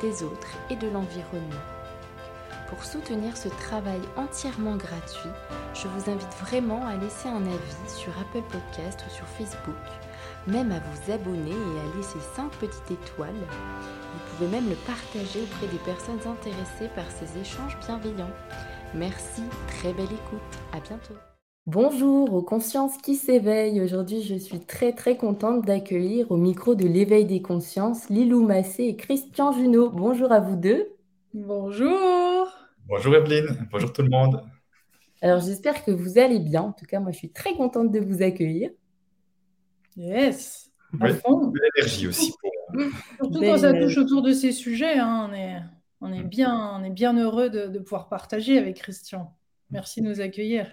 [0.00, 1.62] des autres et de l'environnement.
[2.68, 5.30] Pour soutenir ce travail entièrement gratuit,
[5.74, 9.74] je vous invite vraiment à laisser un avis sur Apple Podcast ou sur Facebook,
[10.46, 13.30] même à vous abonner et à laisser 5 petites étoiles.
[13.30, 18.34] Vous pouvez même le partager auprès des personnes intéressées par ces échanges bienveillants.
[18.94, 21.14] Merci, très belle écoute, à bientôt.
[21.66, 23.80] Bonjour aux consciences qui s'éveillent.
[23.80, 28.84] Aujourd'hui, je suis très très contente d'accueillir au micro de l'éveil des consciences Lilou Massé
[28.84, 29.90] et Christian Junot.
[29.90, 30.92] Bonjour à vous deux.
[31.34, 32.46] Bonjour.
[32.86, 34.44] Bonjour Evelyne, bonjour tout le monde.
[35.20, 36.62] Alors j'espère que vous allez bien.
[36.62, 38.70] En tout cas, moi je suis très contente de vous accueillir.
[39.96, 40.70] Yes.
[40.92, 42.32] De l'énergie aussi.
[43.16, 45.56] Surtout quand ça touche autour de ces sujets, hein, on, est,
[46.00, 49.34] on, est bien, on est bien heureux de, de pouvoir partager avec Christian.
[49.72, 50.72] Merci de nous accueillir.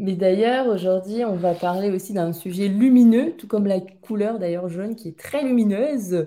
[0.00, 4.66] Mais d'ailleurs, aujourd'hui, on va parler aussi d'un sujet lumineux, tout comme la couleur d'ailleurs
[4.70, 6.26] jaune qui est très lumineuse.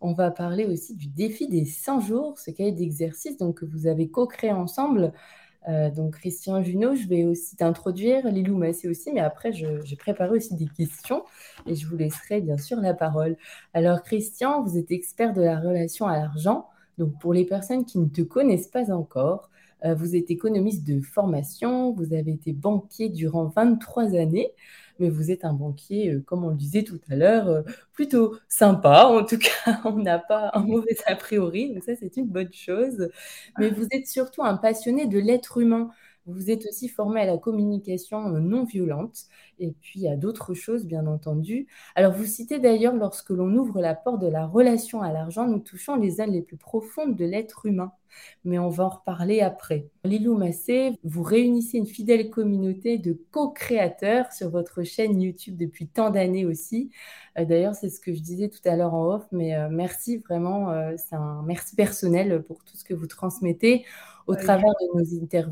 [0.00, 4.08] On va parler aussi du défi des 100 jours, ce cahier d'exercice que vous avez
[4.08, 5.12] co-créé ensemble.
[5.68, 10.30] Euh, donc, Christian Junot, je vais aussi t'introduire, Lilou Massé aussi, mais après, j'ai préparé
[10.30, 11.22] aussi des questions
[11.66, 13.36] et je vous laisserai bien sûr la parole.
[13.74, 16.70] Alors, Christian, vous êtes expert de la relation à l'argent.
[16.96, 19.49] Donc, pour les personnes qui ne te connaissent pas encore,
[19.96, 24.52] vous êtes économiste de formation, vous avez été banquier durant 23 années,
[25.00, 28.36] mais vous êtes un banquier, euh, comme on le disait tout à l'heure, euh, plutôt
[28.48, 29.06] sympa.
[29.06, 32.52] En tout cas, on n'a pas un mauvais a priori, donc ça c'est une bonne
[32.52, 33.08] chose.
[33.58, 35.90] Mais vous êtes surtout un passionné de l'être humain.
[36.26, 39.24] Vous êtes aussi formé à la communication non violente
[39.58, 41.66] et puis à d'autres choses, bien entendu.
[41.94, 45.58] Alors, vous citez d'ailleurs, lorsque l'on ouvre la porte de la relation à l'argent, nous
[45.60, 47.92] touchons les ailes les plus profondes de l'être humain.
[48.44, 49.88] Mais on va en reparler après.
[50.04, 56.10] Lilou Massé, vous réunissez une fidèle communauté de co-créateurs sur votre chaîne YouTube depuis tant
[56.10, 56.90] d'années aussi.
[57.38, 60.18] Euh, d'ailleurs, c'est ce que je disais tout à l'heure en off, mais euh, merci
[60.18, 63.84] vraiment, euh, c'est un merci personnel pour tout ce que vous transmettez
[64.30, 64.72] au travers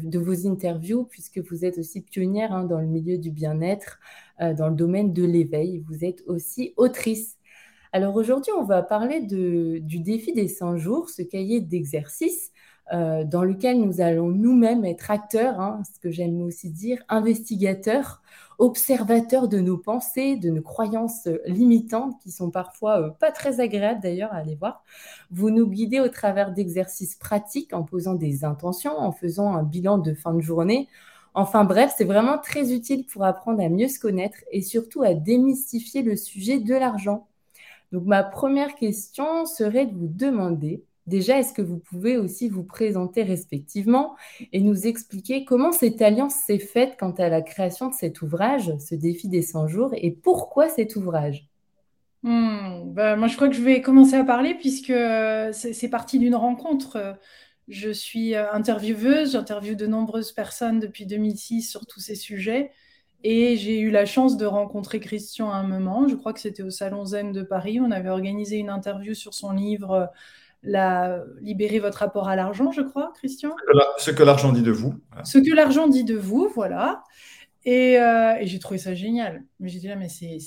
[0.02, 3.98] de, vos interviews, puisque vous êtes aussi pionnière hein, dans le milieu du bien-être,
[4.40, 5.82] euh, dans le domaine de l'éveil.
[5.88, 7.37] Vous êtes aussi autrice.
[7.92, 12.52] Alors aujourd'hui, on va parler du défi des 100 jours, ce cahier d'exercice
[12.92, 18.22] euh, dans lequel nous allons nous-mêmes être acteurs, hein, ce que j'aime aussi dire, investigateurs,
[18.58, 24.00] observateurs de nos pensées, de nos croyances limitantes, qui sont parfois euh, pas très agréables
[24.00, 24.84] d'ailleurs à aller voir.
[25.30, 29.98] Vous nous guidez au travers d'exercices pratiques en posant des intentions, en faisant un bilan
[29.98, 30.88] de fin de journée.
[31.34, 35.14] Enfin bref, c'est vraiment très utile pour apprendre à mieux se connaître et surtout à
[35.14, 37.28] démystifier le sujet de l'argent.
[37.92, 42.64] Donc ma première question serait de vous demander Déjà, est-ce que vous pouvez aussi vous
[42.64, 44.14] présenter respectivement
[44.52, 48.74] et nous expliquer comment cette alliance s'est faite quant à la création de cet ouvrage,
[48.78, 51.48] ce défi des 100 jours, et pourquoi cet ouvrage?
[52.24, 54.92] Hmm, bah, Moi, je crois que je vais commencer à parler puisque
[55.52, 57.16] c'est parti d'une rencontre.
[57.68, 62.70] Je suis intervieweuse, j'interviewe de nombreuses personnes depuis 2006 sur tous ces sujets.
[63.24, 66.06] Et j'ai eu la chance de rencontrer Christian à un moment.
[66.06, 67.80] Je crois que c'était au Salon Zen de Paris.
[67.80, 70.10] On avait organisé une interview sur son livre
[70.62, 73.54] la, libérer votre rapport à l'argent, je crois, Christian.
[73.98, 74.94] Ce que l'argent dit de vous.
[75.24, 77.04] Ce que l'argent dit de vous, voilà.
[77.64, 79.44] Et, euh, et j'ai trouvé ça génial.
[79.60, 80.38] Mais j'ai dit là, mais c'est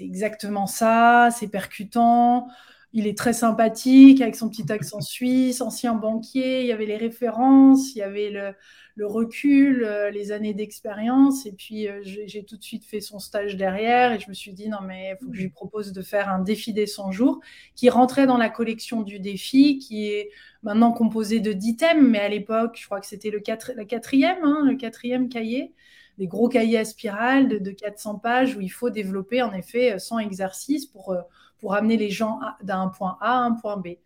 [0.00, 2.48] exactement ça, c'est percutant.
[2.92, 6.60] Il est très sympathique avec son petit accent suisse, ancien banquier.
[6.60, 8.54] Il y avait les références, il y avait le,
[8.96, 11.46] le recul, euh, les années d'expérience.
[11.46, 14.52] Et puis, euh, j'ai tout de suite fait son stage derrière et je me suis
[14.52, 17.10] dit, non, mais il faut que je lui propose de faire un défi des 100
[17.10, 17.40] jours
[17.74, 20.30] qui rentrait dans la collection du défi, qui est
[20.62, 23.42] maintenant composé de 10 thèmes, mais à l'époque, je crois que c'était le
[23.76, 25.72] la quatrième, hein, le quatrième cahier
[26.18, 30.20] des gros cahiers à spirale de, 400 pages où il faut développer en effet 100
[30.20, 31.20] exercices pour, euh,
[31.58, 33.96] pour amener les gens d'un point A à un point B.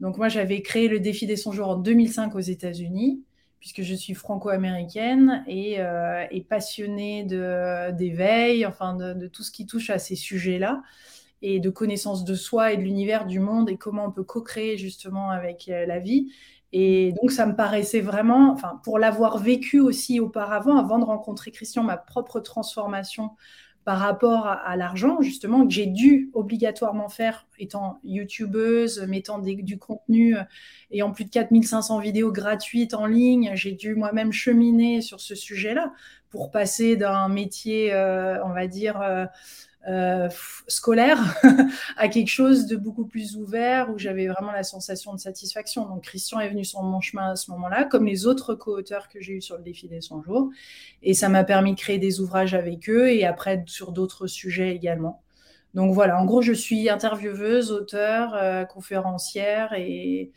[0.00, 3.22] Donc moi, j'avais créé le défi des 100 jours en 2005 aux États-Unis
[3.62, 7.22] puisque je suis franco-américaine et, euh, passionnée
[7.92, 10.82] d'éveil, enfin de, tout ce qui touche à ces sujets-là,
[11.42, 14.78] et de connaissance de soi et de l'univers, du monde, et comment on peut co-créer
[14.78, 16.32] justement avec euh, la vie.
[16.72, 21.52] Et donc, ça me paraissait vraiment, enfin, pour l'avoir vécu aussi auparavant, avant de rencontrer
[21.52, 23.30] Christian, ma propre transformation
[23.84, 30.36] par rapport à, l'argent, justement, que j'ai dû obligatoirement faire étant youtubeuse, mettant du contenu,
[30.36, 30.42] euh,
[30.92, 33.52] ayant plus de 4500 vidéos gratuites en ligne.
[33.54, 35.92] J'ai dû moi-même cheminer sur ce sujet-là
[36.30, 39.02] pour passer d'un métier, euh, on va dire,
[39.88, 40.28] euh,
[40.68, 41.18] scolaire
[41.96, 45.86] à quelque chose de beaucoup plus ouvert où j'avais vraiment la sensation de satisfaction.
[45.86, 49.20] Donc Christian est venu sur mon chemin à ce moment-là, comme les autres co-auteurs que
[49.20, 50.50] j'ai eu sur le défi des 100 jours.
[51.02, 54.74] Et ça m'a permis de créer des ouvrages avec eux et après sur d'autres sujets
[54.74, 55.22] également.
[55.74, 60.30] Donc voilà, en gros, je suis intervieweuse, auteur, euh, conférencière et,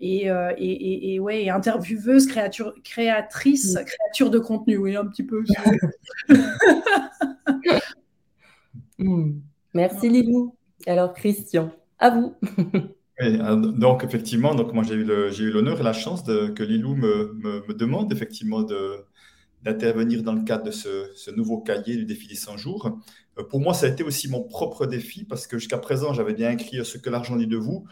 [0.00, 5.44] et, euh, et, et, ouais, intervieweuse, créature, créatrice, créature de contenu, oui, un petit peu.
[8.98, 9.40] Hmm.
[9.74, 10.56] Merci Lilou.
[10.86, 12.34] Alors Christian, à vous.
[13.22, 18.12] Euh, donc effectivement, donc moi j'ai eu l'honneur et la chance que Lilou me, demande
[18.12, 18.66] effectivement
[19.62, 22.98] d'intervenir dans le cadre de ce, nouveau cahier du défi des 100 jours.
[23.38, 26.34] Euh, pour moi, ça a été aussi mon propre défi parce que jusqu'à présent, j'avais
[26.34, 27.86] bien écrit ce que l'argent dit de vous,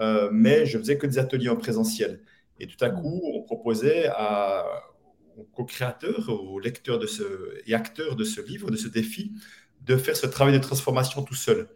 [0.00, 2.20] euh, mais je faisais que des ateliers en présentiel.
[2.60, 4.10] Et tout à coup, on proposait
[5.36, 7.22] aux co-créateurs, aux lecteurs de ce,
[7.66, 9.32] et acteurs de ce livre, de ce défi,
[9.86, 11.68] de faire ce travail de transformation tout seul.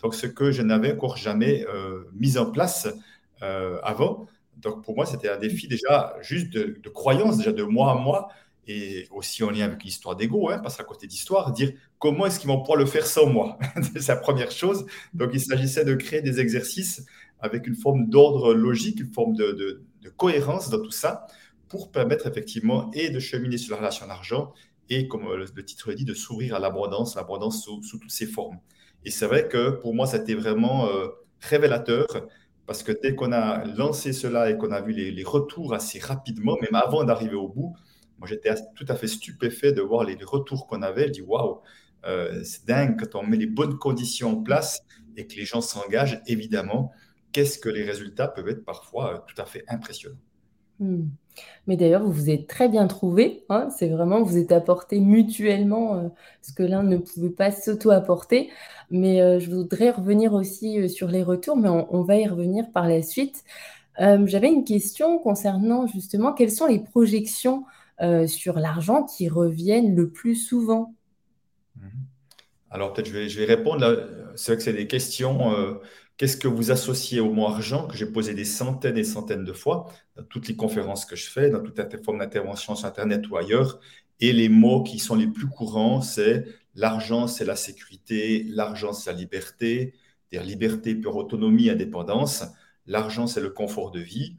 [0.00, 2.88] Donc, ce que je n'avais encore jamais euh, mis en place
[3.42, 4.26] euh, avant.
[4.58, 8.28] Donc, pour moi, c'était un défi déjà juste de, croyance, déjà de moi à moi,
[8.66, 12.38] et aussi en lien avec l'histoire d'ego, hein, parce qu'à côté d'histoire, dire comment est-ce
[12.38, 13.58] qu'ils vont pouvoir le faire sans moi?
[13.94, 14.86] C'est la première chose.
[15.14, 17.04] Donc, il s'agissait de créer des exercices
[17.40, 21.26] avec une forme d'ordre logique, une forme de, de, cohérence dans tout ça,
[21.68, 24.52] pour permettre effectivement et de cheminer sur la relation à l'argent
[24.90, 28.58] et, comme le titre le dit, de s'ouvrir à l'abondance, l'abondance sous, toutes ses formes.
[29.04, 31.08] Et c'est vrai que pour moi, ça a été vraiment euh,
[31.40, 32.06] révélateur
[32.66, 36.56] parce que dès qu'on a lancé cela et qu'on a vu les, retours assez rapidement,
[36.60, 37.76] même avant d'arriver au bout,
[38.18, 41.08] moi j'étais tout à fait stupéfait de voir les, retours qu'on avait.
[41.08, 41.60] Je dis waouh,
[42.06, 44.82] euh, c'est dingue quand on met les bonnes conditions en place
[45.16, 46.90] et que les gens s'engagent, évidemment,
[47.32, 50.16] qu'est-ce que les résultats peuvent être parfois euh, tout à fait impressionnants.
[50.78, 51.08] Hmm.
[51.66, 53.44] Mais d'ailleurs, vous vous êtes très bien trouvés.
[53.48, 53.68] Hein.
[53.76, 56.08] c'est vraiment, vous êtes apporté mutuellement euh,
[56.42, 58.50] ce que l'un ne pouvait pas s'auto-apporter.
[58.90, 62.70] Mais euh, je voudrais revenir aussi euh, sur les retours, mais on, va y revenir
[62.72, 63.44] par la suite.
[63.98, 67.64] J'avais une question concernant justement quelles sont les projections
[68.26, 70.94] sur l'argent qui reviennent le plus souvent?
[71.76, 71.90] Mhm.
[72.70, 74.08] Alors peut-être je vais, je vais répondre.
[74.34, 75.78] C'est vrai que c'est des questions
[76.16, 79.52] Qu'est-ce que vous associez au mot argent que j'ai posé des centaines et centaines de
[79.52, 83.28] fois dans toutes les conférences que je fais, dans toutes les formes d'intervention sur Internet
[83.28, 83.80] ou ailleurs?
[84.20, 86.44] Et les mots qui sont les plus courants, c'est
[86.76, 89.94] l'argent, c'est la sécurité, l'argent, c'est la liberté,
[90.30, 92.44] c'est-à-dire liberté, pure autonomie, indépendance.
[92.86, 94.36] L'argent, c'est le confort de vie.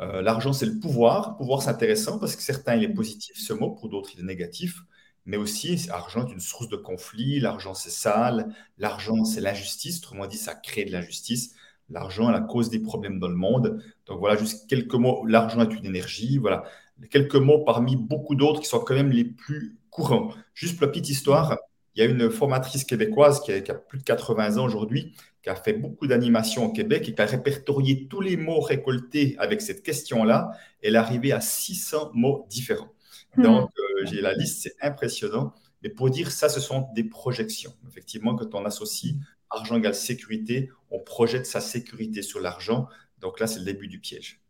[0.00, 1.36] Euh, l'argent, c'est le pouvoir.
[1.36, 4.24] Pouvoir, c'est intéressant parce que certains, il est positif ce mot, pour d'autres, il est
[4.24, 4.82] négatif
[5.24, 10.26] mais aussi l'argent est une source de conflit, l'argent c'est sale, l'argent c'est l'injustice, autrement
[10.26, 11.54] dit ça crée de l'injustice,
[11.90, 13.82] l'argent est la cause des problèmes dans le monde.
[14.06, 16.64] Donc voilà, juste quelques mots, l'argent est une énergie, voilà,
[17.10, 20.30] quelques mots parmi beaucoup d'autres qui sont quand même les plus courants.
[20.54, 21.56] Juste pour la petite histoire,
[21.94, 25.14] il y a une formatrice québécoise qui a, qui a plus de 80 ans aujourd'hui,
[25.42, 29.36] qui a fait beaucoup d'animations au Québec et qui a répertorié tous les mots récoltés
[29.38, 30.52] avec cette question-là.
[30.82, 32.92] Elle est arrivée à 600 mots différents.
[33.36, 33.42] Hmm.
[33.42, 35.54] Donc, euh, j'ai la liste, c'est impressionnant.
[35.82, 37.72] Mais pour dire ça, ce sont des projections.
[37.88, 39.14] Effectivement, quand on associe
[39.50, 42.86] argent égale sécurité, on projette sa sécurité sur l'argent.
[43.20, 44.40] Donc là, c'est le début du piège.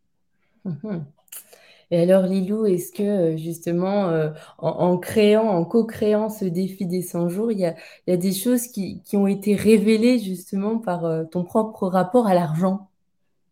[0.65, 1.05] Mhm.
[1.91, 7.03] Et alors, Lilou, est-ce que euh, justement, euh, en, créant, en co-créant ce défi des
[7.03, 11.87] 100 jours, il y a, des choses qui, ont été révélées justement par ton propre
[11.89, 12.92] rapport à l'argent?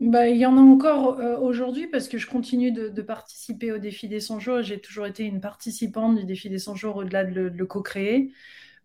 [0.00, 3.78] Bah, il y en a encore euh, aujourd'hui parce que je continue de, participer au
[3.78, 4.62] défi des 100 jours.
[4.62, 8.32] J'ai toujours été une participante du défi des 100 jours au-delà de le, co-créer.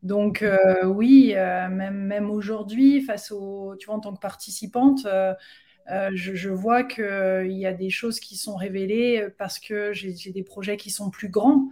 [0.04, 5.08] Donc euh, oui, euh, même, aujourd'hui, face au, tu vois, en tant que participante,
[5.88, 10.76] je, vois qu'il y a des choses qui sont révélées parce que j'ai des projets
[10.76, 11.70] qui sont plus grands.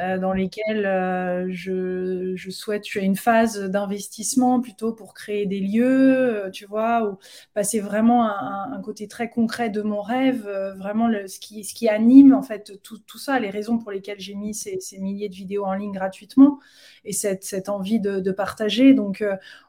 [0.00, 6.46] Euh, dans lesquels euh, je, souhaite, je une phase d'investissement plutôt pour créer des lieux,
[6.46, 7.18] euh, tu vois, ou
[7.54, 10.48] passer vraiment un, un, côté très concret de mon rêve,
[10.78, 14.18] vraiment ce, qui, ce qui anime en fait tout, tout ça, les raisons pour lesquelles
[14.18, 16.58] j'ai mis ces, milliers de vidéos en ligne gratuitement
[17.04, 18.94] et cette, cette envie de, partager.
[18.94, 19.24] Donc,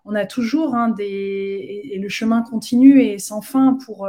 [0.05, 4.07] on a toujours hein, des et, le chemin continue et sans fin pour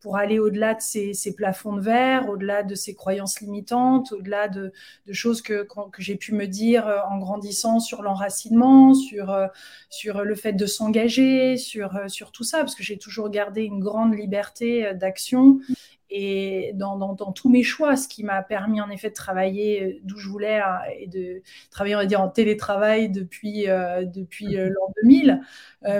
[0.00, 4.72] pour aller au-delà de ces, plafonds de verre, au-delà de ces croyances limitantes, au-delà de,
[5.06, 9.46] de choses que que, j'ai pu me dire euh, en grandissant sur l'enracinement, sur, euh,
[9.90, 13.62] sur le fait de s'engager, sur, euh, sur tout ça, parce que j'ai toujours gardé
[13.62, 15.58] une grande liberté d'action
[16.10, 20.16] et dans, dans, tous mes choix, ce qui m'a permis en effet de travailler d'où
[20.16, 25.42] je voulais hein, et de travailler, on va dire, en télétravail depuis, depuis l'an 2000.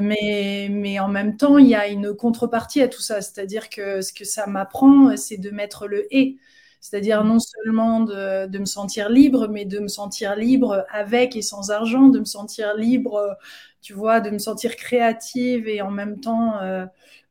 [0.00, 4.00] mais, mais en même temps, il y a une contrepartie à tout ça, c'est-à-dire que
[4.00, 6.38] ce que ça m'apprend, c'est de mettre le et.
[6.80, 11.42] C'est-à-dire non seulement de, de, me sentir libre, mais de me sentir libre avec et
[11.42, 13.36] sans argent, de me sentir libre,
[13.80, 16.86] tu vois, de me sentir créative et en même temps euh,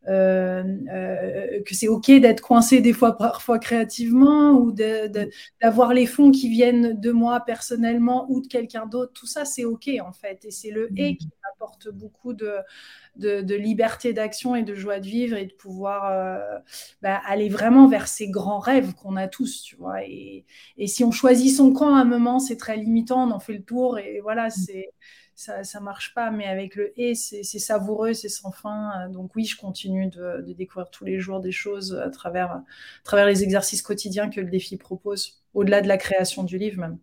[0.07, 6.31] euh, euh, que c'est ok d'être coincé des fois parfois créativement ou d'avoir les fonds
[6.31, 9.11] qui viennent de moi personnellement ou de quelqu'un d'autre.
[9.13, 10.45] Tout ça, c'est ok en fait.
[10.45, 12.57] Et c'est le et qui m'apporte beaucoup de,
[13.15, 16.59] de, liberté d'action et de joie de vivre et de pouvoir euh,
[17.01, 20.03] bah, aller vraiment vers ces grands rêves qu'on a tous, tu vois.
[20.03, 20.45] Et,
[20.85, 23.63] si on choisit son camp à un moment, c'est très limitant, on en fait le
[23.63, 24.51] tour et voilà, mm.
[24.51, 24.89] c'est
[25.35, 26.31] ça, ça marche pas.
[26.31, 29.09] Mais avec le et, c'est savoureux, c'est sans fin.
[29.09, 32.63] Donc oui, je continue de, découvrir tous les jours des choses à travers, à
[33.03, 36.99] travers les exercices quotidiens que le défi propose, au-delà de la création du livre même.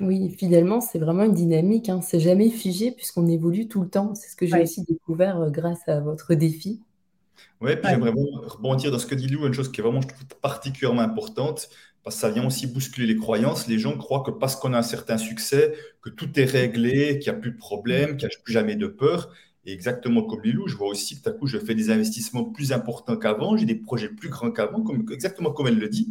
[0.00, 2.00] Oui, finalement, c'est vraiment une dynamique, hein.
[2.00, 4.14] C'est jamais figé puisqu'on évolue tout le temps.
[4.14, 6.80] C'est ce que j'ai aussi découvert euh, grâce à votre défi.
[7.60, 10.08] Oui, puis j'aimerais rebondir dans ce que dit Lou, une chose qui est vraiment, je
[10.08, 11.68] trouve, particulièrement importante,
[12.02, 13.66] parce que ça vient aussi bousculer les croyances.
[13.68, 17.30] Les gens croient que parce qu'on a un certain succès, que tout est réglé, qu'il
[17.30, 19.30] n'y a plus de problème, qu'il n'y a plus jamais de peur.
[19.66, 22.44] Et exactement comme Lilou, je vois aussi que tout à coup, je fais des investissements
[22.44, 26.10] plus importants qu'avant, j'ai des projets plus grands qu'avant, comme, exactement comme elle le dit.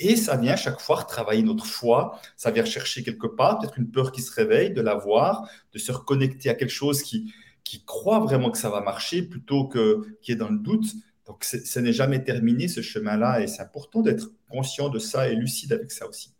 [0.00, 3.90] Et ça vient chaque fois retravailler notre foi, ça vient chercher quelque part, peut-être une
[3.90, 7.32] peur qui se réveille, de la voir, de se reconnecter à quelque chose qui,
[7.64, 10.86] qui croit vraiment que ça va marcher plutôt que qui est dans le doute.
[11.26, 15.36] Donc, ce n'est jamais terminé ce chemin-là et c'est important d'être conscient de ça et
[15.36, 16.32] lucide avec ça aussi.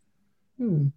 [0.58, 0.88] Hmm.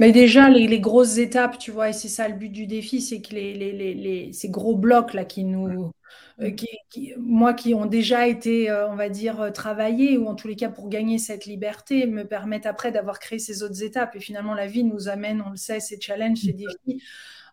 [0.00, 3.20] Mais déjà, les, grosses étapes, tu vois, et c'est ça le but du défi, c'est
[3.20, 5.90] que les, les, ces gros blocs là qui nous,
[6.40, 10.34] euh, qui, moi, qui ont déjà été, euh, on va dire, euh, travaillés, ou en
[10.34, 14.16] tous les cas pour gagner cette liberté, me permettent après d'avoir créé ces autres étapes.
[14.16, 17.02] Et finalement, la vie nous amène, on le sait, ces challenges, ces défis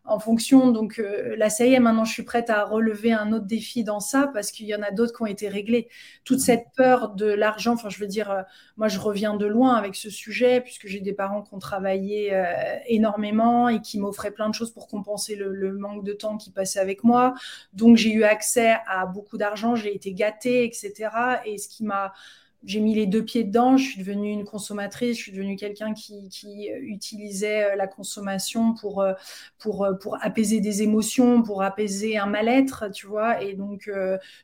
[0.03, 0.71] en fonction.
[0.71, 3.83] Donc euh, là, ça y est, maintenant, je suis prête à relever un autre défi
[3.83, 5.89] dans ça parce qu'il y en a d'autres qui ont été réglés.
[6.23, 6.41] Toute mmh.
[6.41, 8.41] cette peur de l'argent, enfin, je veux dire, euh,
[8.77, 12.33] moi, je reviens de loin avec ce sujet puisque j'ai des parents qui ont travaillé
[12.33, 12.45] euh,
[12.87, 16.51] énormément et qui m'offraient plein de choses pour compenser le, le, manque de temps qui
[16.51, 17.33] passait avec moi.
[17.73, 21.09] Donc, j'ai eu accès à beaucoup d'argent, j'ai été gâtée, etc.
[21.45, 22.13] Et ce qui m'a
[22.63, 25.93] j'ai mis les deux pieds dedans, je suis devenue une consommatrice, je suis devenue quelqu'un
[25.93, 29.13] qui, qui, utilisait euh, la consommation pour, euh,
[29.57, 33.41] pour, euh, pour apaiser des émotions, pour apaiser un mal-être, tu vois.
[33.41, 33.89] Et donc,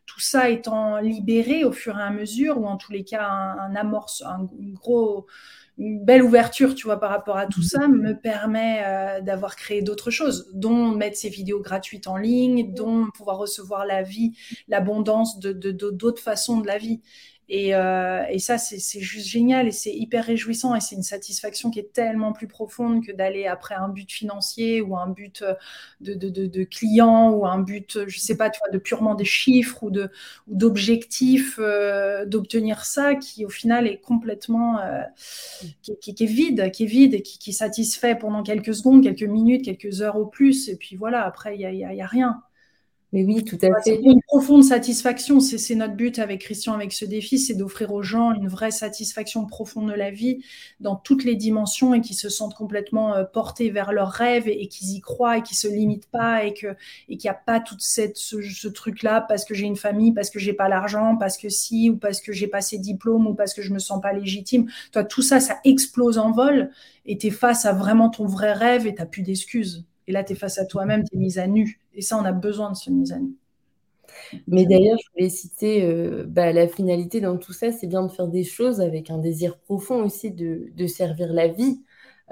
[0.05, 3.75] tout ça étant libéré au fur et à mesure, ou en tous les cas, un,
[3.75, 5.27] amorce, un, gros,
[5.77, 10.11] une belle ouverture, tu vois, par rapport à tout ça, me permet d'avoir créé d'autres
[10.11, 14.33] choses, dont mettre ces vidéos gratuites en ligne, dont pouvoir recevoir la vie,
[14.67, 17.01] l'abondance de d'autres façons de la vie.
[17.49, 21.71] Et, euh, et ça, c'est juste génial et c'est hyper réjouissant et c'est une satisfaction
[21.71, 25.53] qui est tellement plus profonde que d'aller après un but financier ou un but euh,
[26.01, 29.15] de, de, de, de, client ou un but, je sais pas, tu vois, de purement
[29.15, 29.91] des chiffres ou
[30.47, 35.01] d'objectifs, euh, d'obtenir ça qui au final est complètement euh,
[35.81, 39.03] qui, qui, qui, est vide, qui est vide et qui, qui satisfait pendant quelques secondes,
[39.03, 41.93] quelques minutes, quelques heures au plus et puis voilà, après il y a, y, a,
[41.93, 42.41] y a rien.
[43.13, 44.01] Mais oui, tout à fait.
[44.03, 48.33] Une profonde satisfaction, c'est notre but avec Christian, avec ce défi, c'est d'offrir aux gens
[48.33, 50.43] une vraie satisfaction profonde de la vie
[50.81, 54.67] dans toutes les dimensions et qui se sentent complètement euh, portés vers leurs rêves et,
[54.67, 56.75] qu'ils y croient et qui se limitent pas et que
[57.07, 60.39] et qu'il n'y a pas cette ce, truc-là parce que j'ai une famille, parce que
[60.39, 63.53] j'ai pas l'argent, parce que si ou parce que j'ai pas ces diplômes ou parce
[63.53, 64.69] que je me sens pas légitime.
[64.91, 66.71] Toi, tout ça, ça explose en vol
[67.05, 69.85] et tu es face à vraiment ton vrai rêve et tu plus d'excuses.
[70.07, 71.79] Et là, tu es face à toi-même, tu es mise à nu.
[71.97, 73.35] Et ça, on a besoin de se mise à nu.
[74.47, 78.11] Mais d'ailleurs, je voulais citer euh, bah, la finalité dans tout ça, c'est bien de
[78.11, 81.81] faire des choses avec un désir profond aussi de, servir la vie,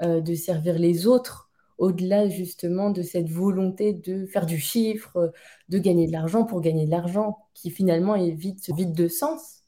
[0.02, 5.32] euh, de servir les autres, au-delà justement de cette volonté de faire du chiffre,
[5.68, 9.64] de gagner de l'argent pour gagner de l'argent, qui finalement est vide, vide de sens.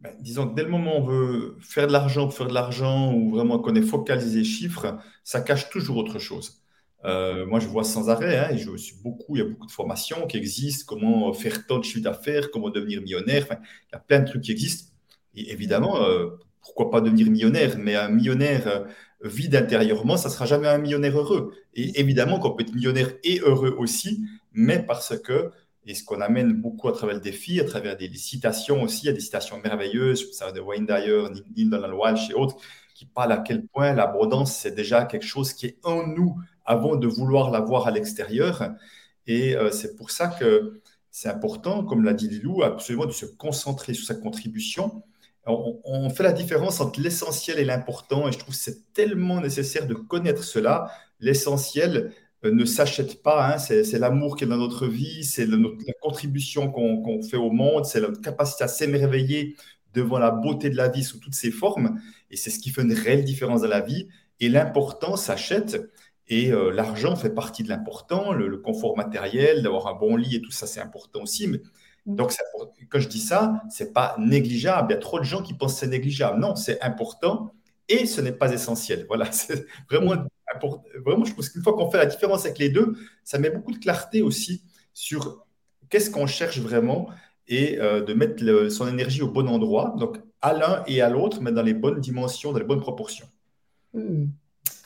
[0.00, 2.54] Ben, disons que dès le moment où on veut faire de l'argent pour faire de
[2.54, 6.62] l'argent, ou vraiment qu'on est focalisé chiffres, ça cache toujours autre chose.
[7.04, 9.72] Euh, moi, je vois sans arrêt, hein, je suis beaucoup, il y a beaucoup de
[9.72, 13.98] formations qui existent, comment faire tant de chiffre d'affaires, comment devenir millionnaire, il y a
[13.98, 14.92] plein de trucs qui existent.
[15.34, 16.30] Et évidemment, euh,
[16.60, 18.84] pourquoi pas devenir millionnaire, mais un millionnaire euh,
[19.22, 21.54] vide intérieurement, ça ne sera jamais un millionnaire heureux.
[21.74, 25.50] Et évidemment qu'on peut être millionnaire et heureux aussi, mais parce que,
[25.86, 29.06] et ce qu'on amène beaucoup à travers le défi, à travers des, citations aussi, il
[29.06, 31.24] y a des citations merveilleuses, ça de Wayne Dyer,
[31.56, 32.56] Neil Donald Walsh et autres,
[32.94, 36.96] qui parlent à quel point l'abondance, c'est déjà quelque chose qui est en nous avant
[36.96, 38.70] de vouloir la voir à l'extérieur.
[39.26, 43.26] Et euh, c'est pour ça que c'est important, comme l'a dit Lilou, absolument de se
[43.26, 45.02] concentrer sur sa contribution
[45.46, 49.86] on, fait la différence entre l'essentiel et l'important, et je trouve que c'est tellement nécessaire
[49.86, 50.90] de connaître cela.
[51.18, 52.12] L'essentiel
[52.44, 53.58] euh, ne s'achète pas, hein.
[53.58, 58.00] c'est l'amour qui est dans notre vie, c'est la contribution qu'on fait au monde, c'est
[58.00, 59.56] notre capacité à s'émerveiller
[59.94, 62.00] devant la beauté de la vie sous toutes ses formes,
[62.30, 64.08] et c'est ce qui fait une réelle différence dans la vie.
[64.42, 65.90] Et l'important s'achète,
[66.30, 70.40] et euh, l'argent fait partie de l'important, le, confort matériel, d'avoir un bon lit et
[70.40, 71.48] tout ça, c'est important aussi.
[71.48, 71.60] Mais,
[72.06, 72.14] mm.
[72.14, 72.32] donc,
[72.88, 74.92] quand je dis ça, c'est pas négligeable.
[74.92, 76.38] Il y a trop de gens qui pensent que c'est négligeable.
[76.38, 77.52] Non, c'est important
[77.88, 79.06] et ce n'est pas essentiel.
[79.08, 80.28] Voilà, c'est vraiment mm.
[80.54, 80.84] important.
[81.04, 82.94] Vraiment, je pense qu'une fois qu'on fait la différence avec les deux,
[83.24, 84.62] ça met beaucoup de clarté aussi
[84.94, 85.44] sur
[85.88, 87.08] qu'est-ce qu'on cherche vraiment
[87.48, 91.40] et euh, de mettre son énergie au bon endroit, donc à l'un et à l'autre,
[91.40, 93.26] mais dans les bonnes dimensions, dans les bonnes proportions.
[93.94, 94.26] Mm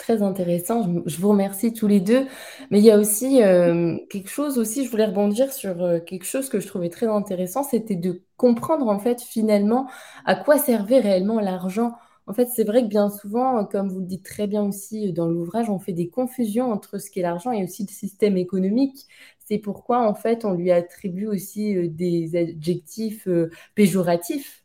[0.04, 0.82] très intéressant.
[1.06, 2.26] Je, vous remercie tous les deux.
[2.70, 6.26] Mais il y a aussi euh, quelque chose aussi, je voulais rebondir sur euh, quelque
[6.26, 9.88] chose que je trouvais très intéressant, c'était de comprendre en fait finalement
[10.26, 11.92] à quoi servait réellement l'argent.
[12.26, 15.26] En fait, c'est vrai que bien souvent, comme vous le dites très bien aussi dans
[15.26, 19.06] l'ouvrage, on fait des confusions entre ce qu'est l'argent et aussi le système économique.
[19.46, 23.26] C'est pourquoi en fait on lui attribue aussi euh, des adjectifs
[23.74, 24.63] péjoratifs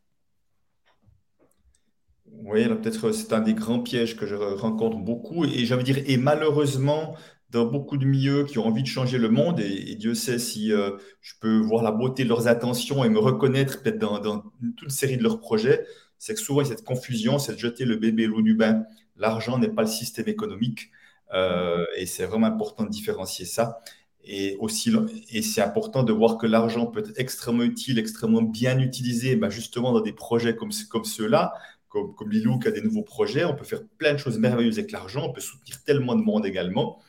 [2.43, 5.45] oui, peut-être c'est un des grands pièges que je rencontre beaucoup.
[5.45, 7.15] Et j'avais dire, et malheureusement,
[7.49, 10.71] dans beaucoup de milieux qui ont envie de changer le monde, et, Dieu sait si
[10.71, 10.91] euh,
[11.21, 14.89] je peux voir la beauté de leurs intentions et me reconnaître peut-être dans, toute une
[14.89, 15.85] série de leurs projets,
[16.17, 18.53] c'est que souvent il y a cette confusion, c'est de jeter le bébé l'eau du
[18.55, 18.83] bain.
[19.17, 20.91] L'argent n'est pas le système économique.
[21.33, 23.79] Euh, et c'est vraiment important de différencier ça.
[24.23, 24.91] Et aussi,
[25.31, 29.49] et c'est important de voir que l'argent peut être extrêmement utile, extrêmement bien utilisé, ben
[29.49, 31.53] justement dans des projets comme ceux-là,
[31.89, 33.43] comme, comme Lilou qui a des nouveaux projets.
[33.45, 35.27] On peut faire plein de choses merveilleuses avec l'argent.
[35.27, 37.01] On peut soutenir tellement de monde également.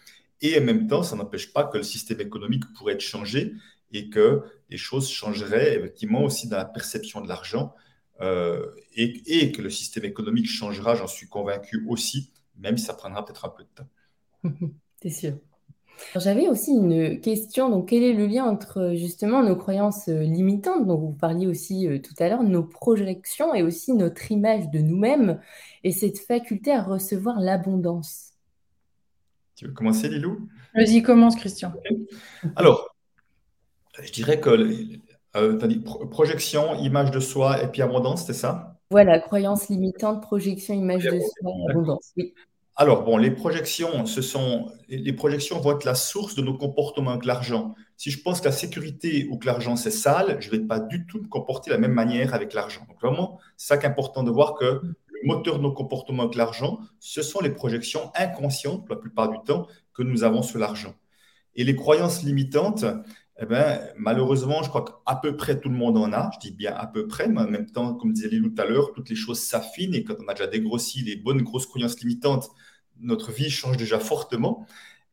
[0.42, 3.52] Et en même temps, ça n'empêche pas que le système économique pourrait être changé
[3.92, 7.74] et que les choses changeraient effectivement aussi dans la perception de l'argent
[8.20, 13.24] euh, et, que le système économique changera, j'en suis convaincu aussi, même si ça prendra
[13.24, 13.88] peut-être un peu de temps.
[15.02, 15.38] C'est sûr.
[16.16, 17.68] J'avais aussi une question.
[17.68, 21.86] Donc, quel est le lien entre justement nos croyances euh, limitantes, dont vous parliez aussi
[21.86, 25.40] euh, tout à l'heure, nos projections et aussi notre image de nous-mêmes
[25.84, 28.32] et cette faculté à recevoir l'abondance?
[29.56, 30.48] Tu veux commencer, Lilou?
[30.74, 31.72] Vas-y, commence, Christian.
[32.56, 32.94] Alors,
[34.02, 34.50] je dirais que
[35.36, 35.78] euh, as dit
[36.10, 38.78] projection, image de soi et puis abondance, c'est ça?
[38.90, 42.12] Voilà, croyance limitante, projection, image de soi et abondance.
[42.16, 42.34] Oui.
[42.80, 47.10] Alors, bon, les projections, ce sont, les projections vont être la source de nos comportements
[47.10, 47.74] avec l'argent.
[47.98, 50.80] Si je pense que la sécurité ou que l'argent c'est sale, je ne vais pas
[50.80, 52.86] du tout me comporter de la même manière avec l'argent.
[52.88, 56.22] Donc, vraiment, c'est ça qui est important de voir que le moteur de nos comportements
[56.22, 60.58] avec l'argent, ce sont les projections inconscientes, la plupart du temps, que nous avons sur
[60.58, 60.94] l'argent.
[61.56, 62.86] Et les croyances limitantes,
[63.42, 66.30] eh ben, malheureusement, je crois qu'à peu près tout le monde en a.
[66.34, 68.64] Je dis bien à peu près, mais en même temps, comme disait Lilou tout à
[68.64, 72.00] l'heure, toutes les choses s'affinent et quand on a déjà dégrossi les bonnes grosses croyances
[72.00, 72.50] limitantes,
[73.00, 74.66] notre vie change déjà fortement.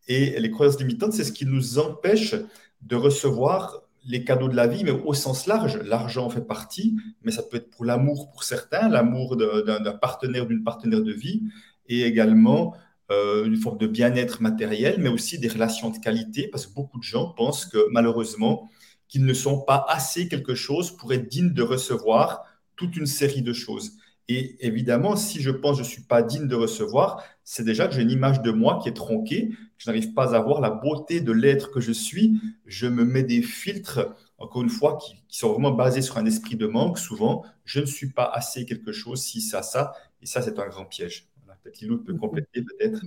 [0.07, 2.35] Et les croyances limitantes, c'est ce qui nous empêche
[2.81, 5.77] de recevoir les cadeaux de la vie, mais au sens large.
[5.83, 10.45] L'argent en fait partie, mais ça peut être pour l'amour pour certains, l'amour d'un partenaire,
[10.45, 11.43] d'une partenaire de vie,
[11.89, 12.73] et également
[13.11, 16.99] euh, une forme de bien-être matériel, mais aussi des relations de qualité, parce que beaucoup
[16.99, 18.69] de gens pensent que malheureusement,
[19.07, 22.43] qu'ils ne sont pas assez quelque chose pour être dignes de recevoir
[22.75, 23.93] toute une série de choses.
[24.29, 27.87] Et évidemment, si je pense que je ne suis pas digne de recevoir, c'est déjà
[27.87, 30.59] que j'ai une image de moi qui est tronquée, que je n'arrive pas à voir
[30.59, 32.41] la beauté de l'être que je suis.
[32.65, 36.55] Je me mets des filtres, encore une fois, qui, sont vraiment basés sur un esprit
[36.55, 36.99] de manque.
[36.99, 39.93] Souvent, je ne suis pas assez quelque chose, si ça, ça.
[40.21, 41.27] Et ça, c'est un grand piège.
[41.63, 43.01] Peut-être Lilou peut compléter, peut-être.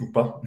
[0.00, 0.40] Ou pas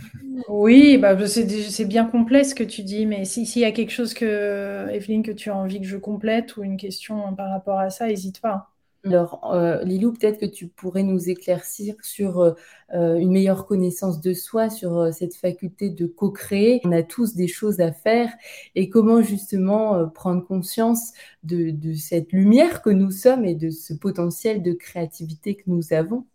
[0.49, 4.13] Oui, bah, c'est bien complet ce que tu dis, mais s'il y a quelque chose
[4.13, 7.89] que, Evelyne, que tu as envie que je complète ou une question par rapport à
[7.89, 8.71] ça, n'hésite pas.
[9.07, 12.53] Alors, euh, Lilou, peut-être que tu pourrais nous éclaircir sur euh,
[12.93, 16.81] euh, une meilleure connaissance de soi, sur cette faculté de co-créer.
[16.83, 18.29] On a tous des choses à faire
[18.75, 23.93] et comment justement prendre conscience de, de cette lumière que nous sommes et de ce
[23.93, 26.25] potentiel de créativité que nous avons?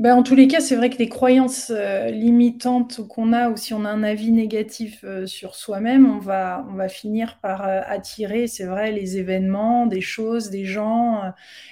[0.00, 3.58] Ben, en tous les cas, c'est vrai que les croyances euh, limitantes qu'on a, ou
[3.58, 7.68] si on a un avis négatif euh, sur soi-même, on va, on va finir par
[7.68, 11.20] euh, attirer, c'est vrai, les événements, des choses, des gens.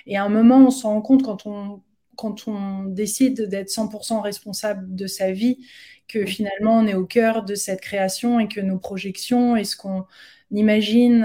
[0.06, 1.80] et à un moment, on se rend compte quand on,
[2.16, 5.64] quand on décide d'être 100% responsable de sa vie,
[6.06, 9.74] que finalement, on est au cœur de cette création et que nos projections et ce
[9.74, 10.04] qu'on
[10.50, 11.22] imagine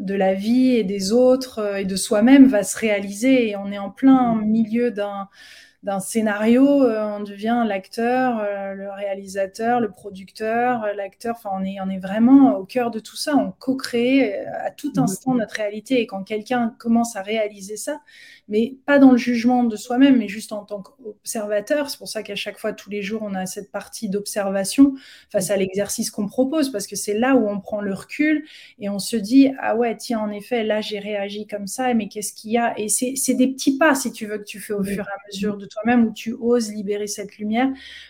[0.00, 3.48] de la vie et des autres et de soi-même va se réaliser.
[3.48, 5.28] Et on est en plein milieu d'un
[5.84, 11.36] d'un scénario, euh, on devient l'acteur, euh, le réalisateur, le producteur, euh, l'acteur.
[11.36, 13.36] Enfin, on est, on est vraiment au cœur de tout ça.
[13.36, 16.00] On co-crée à tout instant notre réalité.
[16.00, 18.00] Et quand quelqu'un commence à réaliser ça,
[18.48, 21.90] mais pas dans le jugement de soi-même, mais juste en tant qu'observateur.
[21.90, 24.94] C'est pour ça qu'à chaque fois, tous les jours, on a cette partie d'observation
[25.30, 28.44] face à l'exercice qu'on propose, parce que c'est là où on prend le recul
[28.78, 32.08] et on se dit, ah ouais, tiens, en effet, là, j'ai réagi comme ça, mais
[32.08, 32.78] qu'est-ce qu'il y a?
[32.78, 35.18] Et c'est des petits pas, si tu veux, que tu fais au fur et à
[35.30, 37.68] mesure de toi-même, où tu oses libérer cette lumière.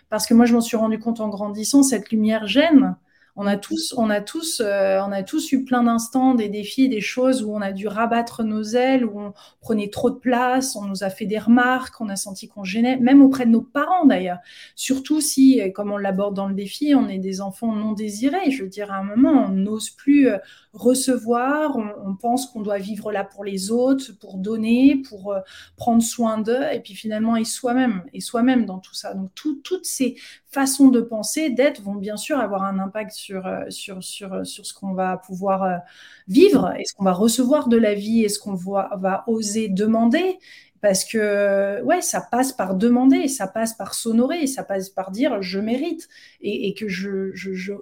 [0.09, 2.97] Parce que moi, je m'en suis rendu compte en grandissant, cette lumière gêne
[3.41, 6.89] on a tous, on a tous, euh, on a tous eu plein d'instants, des défis,
[6.89, 10.75] des choses où on a dû rabattre nos ailes, où on prenait trop de place,
[10.75, 13.63] on nous a fait des remarques, on a senti qu'on gênait, même auprès de nos
[13.63, 14.39] parents d'ailleurs.
[14.75, 18.51] Surtout si, comme on l'aborde dans le défi, on est des enfants non désirés.
[18.51, 20.39] Je veux dire, à un moment, on n'ose plus euh,
[20.73, 25.39] recevoir, on, pense qu'on doit vivre là pour les autres, pour donner, pour euh,
[25.77, 29.15] prendre soin d'eux, et puis finalement, et soi-même, et soi-même dans tout ça.
[29.15, 33.71] Donc, toutes ces façons de penser, d'être, vont bien sûr avoir un impact sur, euh,
[33.71, 35.83] sur, sur, euh, sur ce qu'on va pouvoir
[36.27, 39.69] vivre, et ce qu'on va recevoir de la vie, et ce qu'on va, va oser
[39.69, 40.39] demander,
[40.81, 45.43] parce que ouais, ça passe par demander, ça passe par s'honorer, ça passe par dire
[45.43, 46.09] je mérite
[46.41, 47.33] et, que je,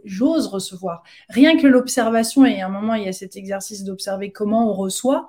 [0.05, 1.03] j'ose recevoir.
[1.29, 4.73] Rien que l'observation, et à un moment il y a cet exercice d'observer comment on
[4.73, 5.29] reçoit,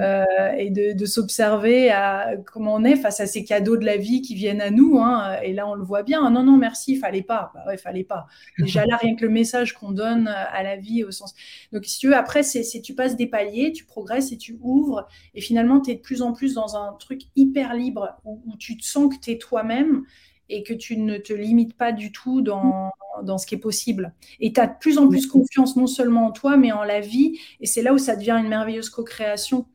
[0.00, 0.24] euh,
[0.58, 4.34] et de, s'observer à comment on est face à ces cadeaux de la vie qui
[4.34, 4.98] viennent à nous.
[4.98, 5.38] Hein.
[5.42, 6.28] Et là, on le voit bien.
[6.30, 7.52] non, non, merci, il fallait pas.
[7.54, 8.26] Bah ouais, fallait pas.
[8.58, 11.34] Déjà là, rien que le message qu'on donne à la vie au sens.
[11.72, 15.06] Donc, si tu veux, après, c'est tu passes des paliers, tu progresses et tu ouvres.
[15.34, 18.76] Et finalement, tu es de plus en plus dans un truc hyper libre où, tu
[18.76, 20.02] te sens que tu es toi-même
[20.48, 22.90] et que tu ne te limites pas du tout dans,
[23.22, 24.12] dans ce qui est possible.
[24.40, 27.00] Et tu as de plus en plus confiance non seulement en toi, mais en la
[27.00, 27.38] vie.
[27.60, 29.66] Et c'est là où ça devient une merveilleuse co-création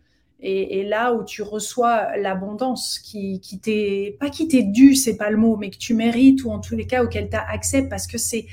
[0.41, 5.29] et, là où tu reçois l'abondance qui, qui t'est pas qui t'est due, c'est pas
[5.29, 7.83] le mot, mais que tu mérites ou en tous les cas auquel tu as accès
[7.83, 8.45] parce que c'est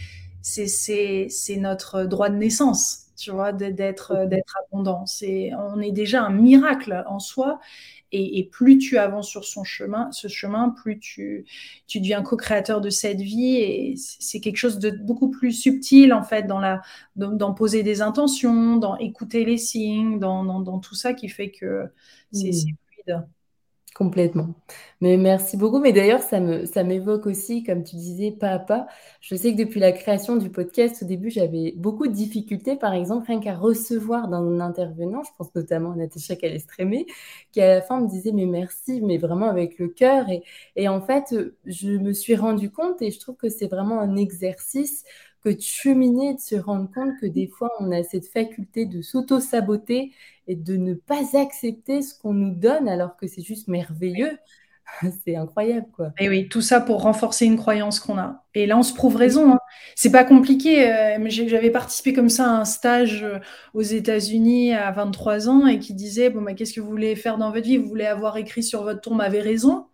[0.42, 5.06] c'est c'est notre droit de naissance, tu vois, d'être d'être abondant.
[5.06, 7.60] C'est on est déjà un miracle en soi
[8.16, 11.44] et, plus tu avances sur son chemin, ce chemin, plus tu,
[11.86, 13.56] tu deviens co-créateur de cette vie.
[13.56, 16.82] Et c'est quelque chose de beaucoup plus subtil, en fait, dans, la,
[17.16, 21.84] dans, poser des intentions, dans écouter les signes, dans, dans, tout ça qui fait que
[22.32, 22.76] c'est mmh.
[23.04, 23.26] fluide.
[23.96, 24.48] Complètement.
[25.00, 25.78] Mais merci beaucoup.
[25.78, 28.86] Mais d'ailleurs, ça me, ça m'évoque aussi, comme tu disais, pas à pas.
[29.22, 32.92] Je sais que depuis la création du podcast, au début, j'avais beaucoup de difficultés, par
[32.92, 37.06] exemple, rien qu'à recevoir d'un intervenant, je pense notamment à Natacha Calestremé,
[37.52, 40.28] qui à la fin me disait, mais merci, mais vraiment avec le cœur.
[40.28, 40.42] Et,
[40.76, 44.16] et en fait, je me suis rendu compte et je trouve que c'est vraiment un
[44.16, 45.04] exercice
[45.46, 49.00] que de cheminer, de se rendre compte que des fois, on a cette faculté de
[49.00, 50.12] s'auto-saboter
[50.48, 54.36] et de ne pas accepter ce qu'on nous donne alors que c'est juste merveilleux.
[55.24, 56.10] c'est incroyable, quoi.
[56.18, 58.44] Et oui, tout ça pour renforcer une croyance qu'on a.
[58.54, 59.52] Et là, on se prouve raison.
[59.52, 59.58] Hein.
[59.94, 60.92] C'est pas compliqué.
[60.92, 63.38] Euh, j'avais participé comme ça à un stage euh,
[63.72, 67.38] aux États-Unis à 23 ans et qui disait bon, bah, qu'est-ce que vous voulez faire
[67.38, 67.76] dans votre vie?
[67.76, 69.86] Vous voulez avoir écrit sur votre tombe avez raison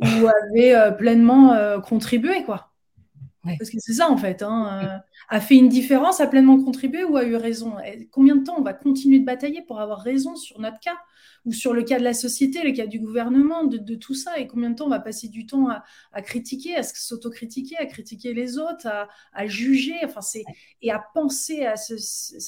[0.00, 0.06] ou
[0.52, 2.73] avez euh, pleinement contribué, quoi.
[3.44, 4.42] Parce que c'est ça, en fait.
[4.42, 7.74] Hein, euh, a fait une différence, a pleinement contribué ou a eu raison?
[8.10, 10.96] Combien de temps on va continuer de batailler pour avoir raison sur notre cas?
[11.44, 14.38] Ou sur le cas de la société, le cas du gouvernement, de, tout ça?
[14.38, 18.32] Et combien de temps on va passer du temps à, critiquer, à s'autocritiquer, à critiquer
[18.32, 18.86] les autres,
[19.32, 19.96] à, juger?
[20.04, 20.20] Enfin,
[20.80, 21.74] et à penser à,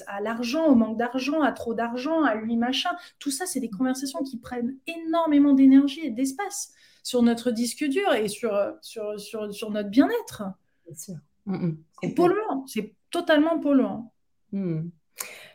[0.06, 2.90] à l'argent, au manque d'argent, à trop d'argent, à lui machin.
[3.18, 8.12] Tout ça, c'est des conversations qui prennent énormément d'énergie et d'espace sur notre disque dur
[8.14, 10.42] et sur, sur, sur, sur notre bien-être.
[11.46, 11.78] Mm, mm.
[12.02, 14.12] C'est polluant, c'est totalement polluant.
[14.52, 14.88] Mm.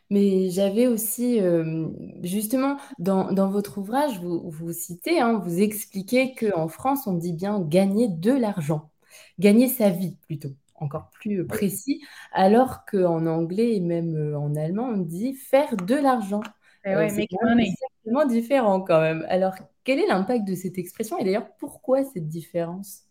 [0.10, 1.88] Mais j'avais aussi, euh,
[2.22, 7.32] justement, dans, dans, votre ouvrage, vous, vous citez, hein, vous expliquez qu'en France, on dit
[7.32, 8.92] bien gagner de l'argent,
[9.40, 14.90] gagner sa vie plutôt, encore plus précis, alors qu'en anglais et même euh, en allemand,
[14.90, 16.44] on dit faire de l'argent.
[16.84, 19.26] Eh euh, c'est exactement différent quand même.
[19.30, 19.54] Alors,
[19.86, 21.18] quel est l'impact de cette expression?
[21.20, 23.06] Et d'ailleurs, pourquoi cette différence?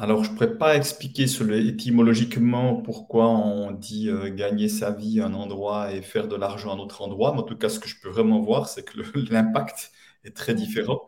[0.00, 5.26] Alors, je ne pourrais pas expliquer étymologiquement pourquoi on dit euh, gagner sa vie à
[5.26, 7.78] un endroit et faire de l'argent à un autre endroit, mais en tout cas, ce
[7.78, 8.98] que je peux vraiment voir, c'est que
[9.30, 9.92] l'impact
[10.24, 11.02] est très différent,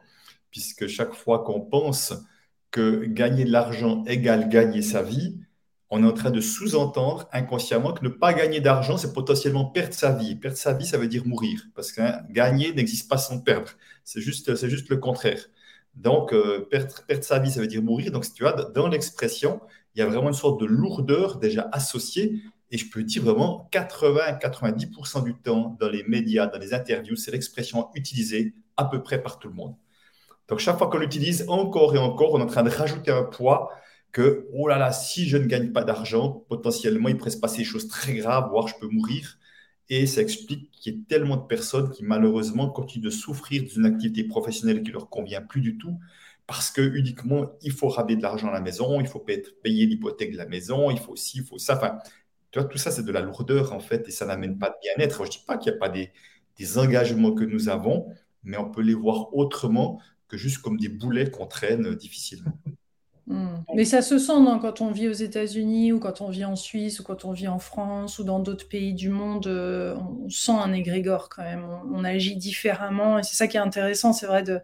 [0.51, 2.13] puisque chaque fois qu'on pense
[2.71, 5.39] que gagner de l'argent égale gagner sa vie,
[5.89, 9.95] on est en train de sous-entendre inconsciemment que ne pas gagner d'argent, c'est potentiellement perdre
[9.95, 10.37] sa vie.
[10.37, 13.71] Perdre sa vie, ça veut dire mourir, parce que hein, gagner n'existe pas sans perdre.
[14.05, 15.47] C'est juste, c'est juste le contraire.
[15.95, 18.11] Donc, euh, perdre, sa vie, ça veut dire mourir.
[18.13, 19.61] Donc, tu vois, dans l'expression,
[19.95, 22.43] il y a vraiment une sorte de lourdeur déjà associée.
[22.71, 27.31] Et je peux dire vraiment 80-90% du temps dans les médias, dans les interviews, c'est
[27.31, 29.75] l'expression utilisée à peu près par tout le monde.
[30.49, 33.25] Donc, chaque fois qu'on l'utilise encore et encore, on est en train de rajouter un
[33.25, 33.71] poids
[34.13, 37.59] que, oh là là, si je ne gagne pas d'argent, potentiellement, il pourrait se passer
[37.59, 39.39] des choses très graves, voire je peux mourir.
[39.95, 43.85] Et ça explique qu'il y ait tellement de personnes qui, malheureusement, continuent de souffrir d'une
[43.85, 45.99] activité professionnelle qui ne leur convient plus du tout,
[46.47, 50.33] parce que uniquement, il faut ramener de l'argent à la maison, il faut payer l'hypothèque
[50.33, 51.77] de la maison, il faut aussi, il faut ça.
[51.77, 51.99] Enfin,
[52.53, 55.25] tu tout ça, c'est de la lourdeur, en fait, et ça n'amène pas de bien-être.
[55.25, 58.07] Je ne dis pas qu'il n'y a pas des engagements que nous avons,
[58.45, 62.59] mais on peut les voir autrement que juste comme des boulets qu'on traîne difficilement.
[63.29, 63.63] Hmm.
[63.75, 66.99] Mais ça se sent quand on vit aux États-Unis ou quand on vit en Suisse
[66.99, 70.53] ou quand on vit en France ou dans d'autres pays du monde, euh, on sent
[70.53, 71.65] un égrégore quand même.
[71.95, 74.61] On, agit différemment et c'est ça qui est intéressant, c'est vrai, de,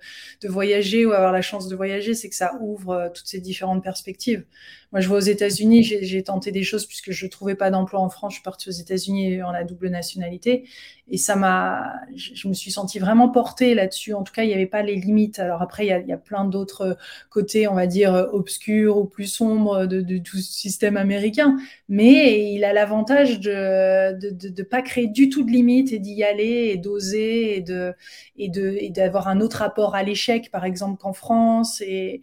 [0.48, 3.84] voyager ou avoir la chance de voyager, c'est que ça ouvre euh, toutes ces différentes
[3.84, 4.44] perspectives.
[4.90, 8.00] Moi, je vais aux États-Unis, j'ai tenté des choses puisque je ne trouvais pas d'emploi
[8.00, 8.32] en France.
[8.32, 10.64] Je suis partie aux États-Unis en la double nationalité.
[11.10, 14.12] Et ça m'a, je me suis sentie vraiment portée là-dessus.
[14.12, 15.38] En tout cas, il n'y avait pas les limites.
[15.38, 16.98] Alors après, il y a, plein d'autres
[17.30, 21.56] côtés, on va dire, obscurs ou plus sombres de, tout ce système américain.
[21.88, 26.70] Mais il a l'avantage de ne pas créer du tout de limites et d'y aller
[26.72, 27.94] et d'oser et de,
[28.36, 31.80] et de, et d'avoir un autre rapport à l'échec, par exemple, qu'en France.
[31.80, 32.22] Et,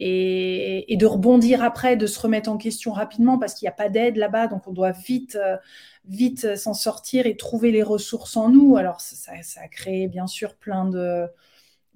[0.00, 3.88] et, de rebondir après, de se remettre en question rapidement parce qu'il n'y a pas
[3.88, 5.56] d'aide là-bas, donc on doit vite, euh,
[6.06, 8.76] vite s'en sortir et trouver les ressources en nous.
[8.76, 11.26] Alors ça, a créé bien sûr plein de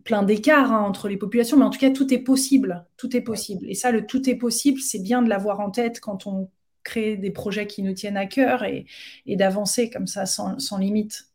[0.04, 3.20] plein d'écarts hein, entre les populations, mais en tout cas tout est possible, tout est
[3.20, 3.66] possible.
[3.68, 6.50] Et ça, le tout est possible, c'est bien de l'avoir en tête quand on
[6.82, 8.86] crée des projets qui nous tiennent à cœur et,
[9.26, 11.30] d'avancer comme ça sans, sans limite.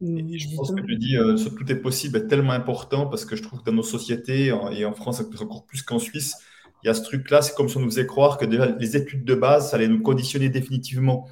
[0.00, 3.24] Et je pense que tu dis euh, ce tout est possible est tellement important parce
[3.24, 6.36] que je trouve que dans nos sociétés, et en France encore plus qu'en Suisse,
[6.82, 8.96] il y a ce truc-là, c'est comme si on nous faisait croire que déjà les
[8.96, 11.28] études de base, ça allait nous conditionner définitivement.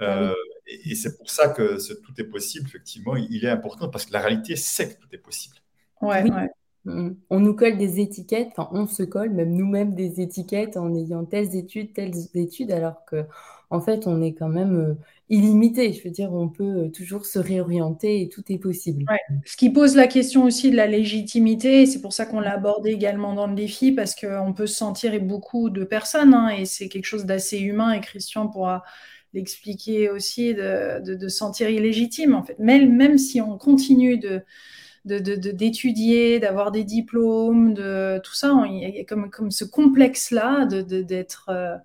[0.00, 0.34] Euh, ah
[0.66, 4.12] et, c'est pour ça que ce tout est possible, effectivement, il est important parce que
[4.12, 5.56] la réalité, c'est que tout est possible.
[6.00, 6.48] Ouais, ouais.
[6.84, 7.10] Mm.
[7.28, 11.24] On nous colle des étiquettes, enfin on se colle même nous-mêmes des étiquettes en ayant
[11.24, 13.24] telles études, telles études, alors que
[13.70, 14.94] en fait on est quand même euh,
[15.30, 15.92] illimité.
[15.92, 19.04] Je veux dire, on peut euh, toujours se réorienter et tout est possible.
[19.46, 22.90] Ce qui pose la question aussi de la légitimité, c'est pour ça qu'on l'a abordé
[22.90, 26.64] également dans le défi, parce qu'on peut se sentir, et beaucoup de personnes, hein, et
[26.64, 28.82] c'est quelque chose d'assez humain, et Christian pourra
[29.32, 32.58] l'expliquer aussi, de, de, sentir illégitime en fait.
[32.58, 34.42] Même, même si on continue de
[35.06, 38.52] d'étudier, de, d'avoir des diplômes, de tout ça.
[38.68, 41.48] Il y a comme, comme ce complexe-là d'être...
[41.48, 41.76] Euh,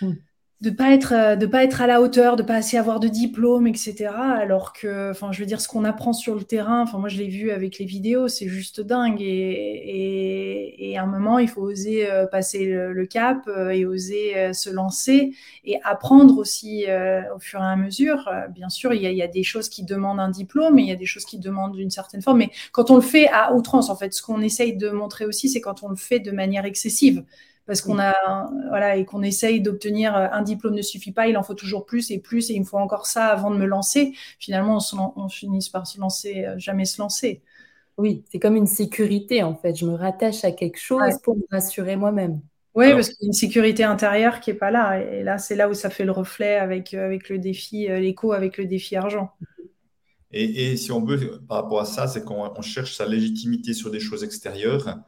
[0.00, 0.14] mm
[0.62, 3.08] de pas être euh, de pas être à la hauteur, de pas assez avoir de
[3.08, 4.10] diplôme, etc.
[4.14, 7.18] Alors que, enfin, je veux dire, ce qu'on apprend sur le terrain, enfin, moi, je
[7.18, 9.20] l'ai vu avec les vidéos, c'est juste dingue.
[9.20, 14.52] Et, et, à un moment, il faut oser euh, passer le, cap euh, et oser
[14.52, 16.86] se lancer et apprendre aussi
[17.34, 18.30] au fur et à mesure.
[18.50, 20.82] Bien sûr, il y, a, il y, a, des choses qui demandent un diplôme et
[20.82, 22.38] il y a des choses qui demandent une certaine forme.
[22.38, 25.48] Mais quand on le fait à outrance, en fait, ce qu'on essaye de montrer aussi,
[25.48, 27.24] c'est quand on le fait de manière excessive
[27.66, 28.14] parce qu'on a
[28.68, 31.86] voilà et qu'on essaye d'obtenir euh, un diplôme ne suffit pas, il en faut toujours
[31.86, 34.14] plus et plus et il me faut encore ça avant de me lancer.
[34.38, 34.78] Finalement,
[35.16, 37.42] on, finit par se lancer, euh, jamais se lancer.
[37.98, 39.74] Oui, c'est comme une sécurité en fait.
[39.76, 42.40] Je me rattache à quelque chose pour me rassurer moi-même.
[42.74, 44.98] Oui, parce qu'il y a une sécurité intérieure qui est pas là.
[44.98, 48.32] Et là, c'est là où ça fait le reflet avec, euh, avec le défi, l'écho
[48.32, 49.30] avec le défi argent.
[50.34, 53.90] Et, et, si on veut, par rapport à ça, c'est qu'on cherche sa légitimité sur
[53.90, 55.02] des choses extérieures.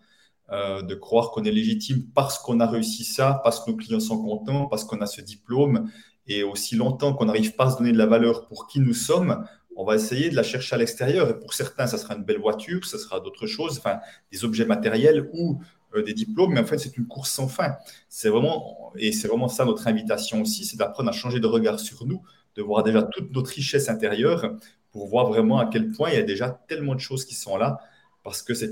[0.52, 3.98] Euh, de croire qu'on est légitime parce qu'on a réussi ça, parce que nos clients
[3.98, 5.90] sont contents, parce qu'on a ce diplôme.
[6.26, 8.92] Et aussi longtemps qu'on n'arrive pas à se donner de la valeur pour qui nous
[8.92, 9.42] sommes,
[9.74, 11.30] on va essayer de la chercher à l'extérieur.
[11.30, 14.66] Et pour certains, ça sera une belle voiture, ça sera d'autres choses, enfin, des objets
[14.66, 15.62] matériels ou
[15.94, 16.52] euh, des diplômes.
[16.52, 17.76] Mais en fait, c'est une course sans fin.
[18.10, 21.80] C'est vraiment, et c'est vraiment ça notre invitation aussi, c'est d'apprendre à changer de regard
[21.80, 22.22] sur nous,
[22.54, 24.56] de voir déjà toute notre richesse intérieure
[24.92, 27.56] pour voir vraiment à quel point il y a déjà tellement de choses qui sont
[27.56, 27.80] là
[28.24, 28.64] parce que ce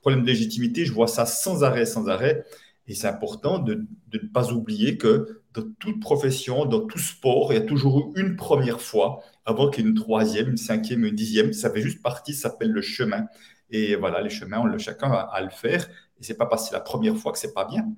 [0.00, 2.44] problème de légitimité, je vois ça sans arrêt, sans arrêt.
[2.86, 7.56] Et c'est important de, ne pas oublier que dans toute profession, dans tout sport, il
[7.56, 11.04] y a toujours eu une première fois avant qu'il y ait une troisième, une cinquième,
[11.04, 11.52] une dixième.
[11.52, 13.26] Ça fait juste partie, ça s'appelle le chemin.
[13.70, 15.88] Et voilà, les chemins, on le, chacun a à le faire.
[16.20, 17.88] Et c'est pas parce que c'est la première fois que c'est pas bien.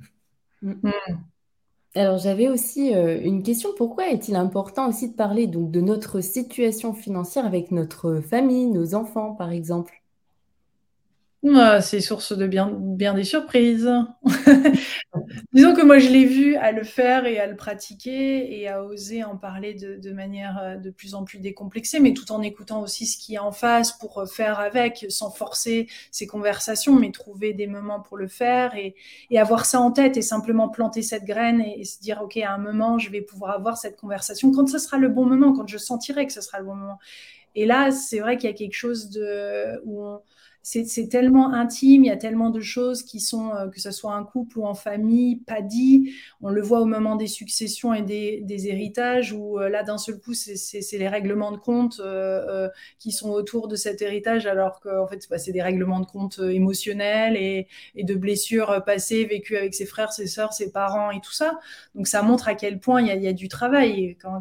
[1.95, 3.71] Alors j'avais aussi euh, une question.
[3.77, 8.95] Pourquoi est-il important aussi de parler donc de notre situation financière avec notre famille, nos
[8.95, 10.04] enfants, par exemple?
[11.80, 13.90] C'est source de bien, des surprises.
[15.52, 18.83] Disons que moi, je l'ai vu à le faire et à le pratiquer et à
[18.83, 22.80] oser en parler de, manière euh, de plus en plus décomplexée, mais tout en écoutant
[22.80, 27.11] aussi ce qui est en face pour euh, faire avec, sans forcer ces conversations, mais
[27.11, 28.94] trouver des moments pour le faire et,
[29.37, 32.59] avoir ça en tête et simplement planter cette graine et, se dire, OK, à un
[32.59, 35.76] moment, je vais pouvoir avoir cette conversation quand ce sera le bon moment, quand je
[35.76, 36.98] sentirai que ce sera le bon moment.
[37.54, 40.20] Et là, c'est vrai qu'il y a quelque chose de, où on,
[40.66, 44.14] c'est tellement intime, il y a tellement de choses qui sont, euh, que ce soit
[44.14, 46.14] un couple ou en famille, pas dit.
[46.40, 50.18] On le voit au moment des successions et des, héritages, où euh, là, d'un seul
[50.18, 55.07] coup, c'est les règlements de compte euh, qui sont autour de cet héritage, alors qu'en
[55.07, 57.68] fait, bah, c'est des règlements de compte émotionnels et,
[58.03, 61.59] de blessures passées, vécues avec ses frères, ses sœurs, ses parents et tout ça.
[61.94, 64.16] Donc, ça montre à quel point il y a, du travail.
[64.22, 64.40] Quand,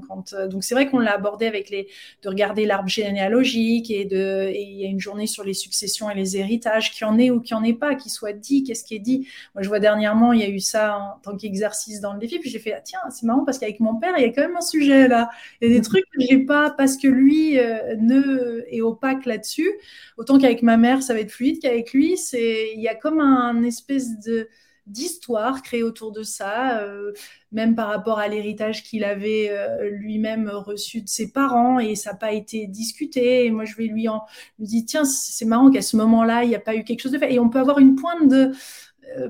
[0.49, 1.89] donc, c'est vrai qu'on l'a abordé avec les,
[2.21, 6.91] de regarder l'arbre généalogique et il y a une journée sur les successions les héritages,
[6.91, 9.27] qui en est ou qui en est pas, qui soit dit, qu'est-ce qui est dit.
[9.55, 12.39] Moi, je vois dernièrement, il y a eu ça en tant qu'exercice dans le défi,
[12.39, 14.41] puis j'ai fait, ah, tiens, c'est marrant parce qu'avec mon père, il y a quand
[14.41, 15.29] même un sujet là.
[15.61, 19.25] Il y a des trucs que j'ai pas parce que lui euh, ne est opaque
[19.25, 19.71] là-dessus.
[20.17, 23.19] Autant qu'avec ma mère, ça va être fluide, qu'avec lui, c'est, il y a comme
[23.19, 24.47] un espèce de
[24.85, 27.13] d'histoire créée autour de ça, euh,
[27.51, 32.11] même par rapport à l'héritage qu'il avait euh, lui-même reçu de ses parents et ça
[32.11, 33.45] n'a pas été discuté.
[33.45, 34.23] Et moi, je vais lui en
[34.59, 37.11] lui dire tiens, c'est marrant qu'à ce moment-là, il n'y a pas eu quelque chose
[37.11, 37.33] de fait.
[37.33, 38.51] Et on peut avoir une pointe de
[39.17, 39.29] euh,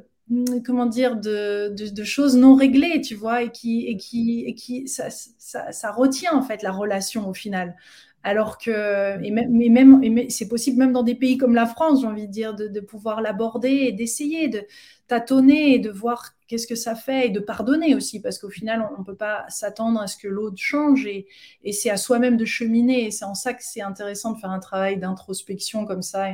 [0.65, 4.87] comment dire de, de, choses non réglées, tu vois, et qui et qui et qui
[4.87, 7.75] ça, ça retient en fait la relation au final.
[8.23, 12.07] Alors que, et même, même, c'est possible même dans des pays comme la France, j'ai
[12.07, 14.65] envie de dire, de, pouvoir l'aborder et d'essayer de
[15.07, 18.87] tâtonner et de voir qu'est-ce que ça fait et de pardonner aussi, parce qu'au final,
[18.95, 21.27] on ne peut pas s'attendre à ce que l'autre change et,
[21.73, 23.07] c'est à soi-même de cheminer.
[23.07, 26.27] Et c'est en ça que c'est intéressant de faire un travail d'introspection comme ça.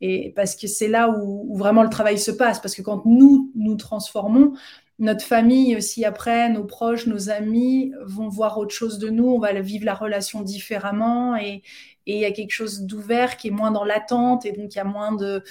[0.00, 3.52] Et, parce que c'est là où, vraiment le travail se passe, parce que quand nous
[3.54, 4.54] nous transformons,
[4.98, 9.38] notre famille aussi après, nos proches, nos amis vont voir autre chose de nous, on
[9.38, 11.62] va vivre la relation différemment et
[12.06, 14.80] il y a quelque chose d'ouvert qui est moins dans l'attente et donc il y
[14.80, 15.42] a moins de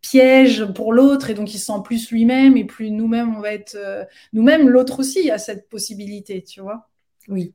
[0.00, 3.52] pièges pour l'autre et donc il se sent plus lui-même et plus nous-mêmes on va
[3.52, 6.88] être euh, nous-mêmes l'autre aussi a cette possibilité, tu vois.
[7.28, 7.54] Oui.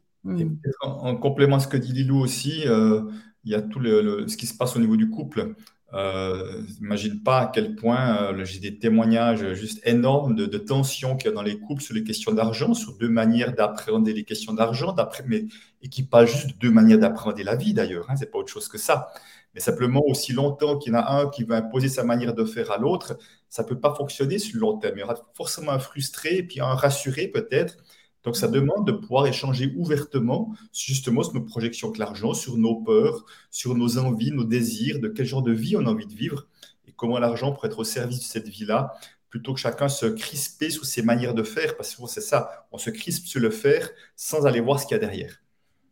[0.82, 3.02] En, complément à ce que dit Lilou aussi, euh,
[3.44, 5.56] il y a tout le, ce qui se passe au niveau du couple.
[5.94, 11.30] Euh, Imagine pas à quel point euh, j'ai des témoignages juste énormes de, tensions qu'il
[11.30, 14.54] y a dans les couples sur les questions d'argent, sur deux manières d'appréhender les questions
[14.54, 14.96] d'argent,
[15.28, 15.46] mais
[15.82, 18.10] et qui pas juste deux manières d'appréhender la vie d'ailleurs.
[18.10, 19.10] Hein, c'est pas autre chose que ça.
[19.54, 22.44] Mais simplement aussi longtemps qu'il y en a un qui va imposer sa manière de
[22.44, 23.18] faire à l'autre,
[23.50, 24.98] ça peut pas fonctionner sur le long terme.
[24.98, 27.78] Il y aura forcément un frustré et puis un rassuré peut-être
[28.24, 32.76] donc, ça demande de pouvoir échanger ouvertement, justement, sur nos projections avec l'argent, sur nos
[32.76, 36.14] peurs, sur nos envies, nos désirs, de quel genre de vie on a envie de
[36.14, 36.48] vivre
[36.88, 38.94] et comment l'argent pourrait être au service de cette vie-là,
[39.30, 42.78] plutôt que chacun se crisper sous ses manières de faire, parce que c'est ça, on
[42.78, 45.40] se crispe sur le faire sans aller voir ce qu'il y a derrière.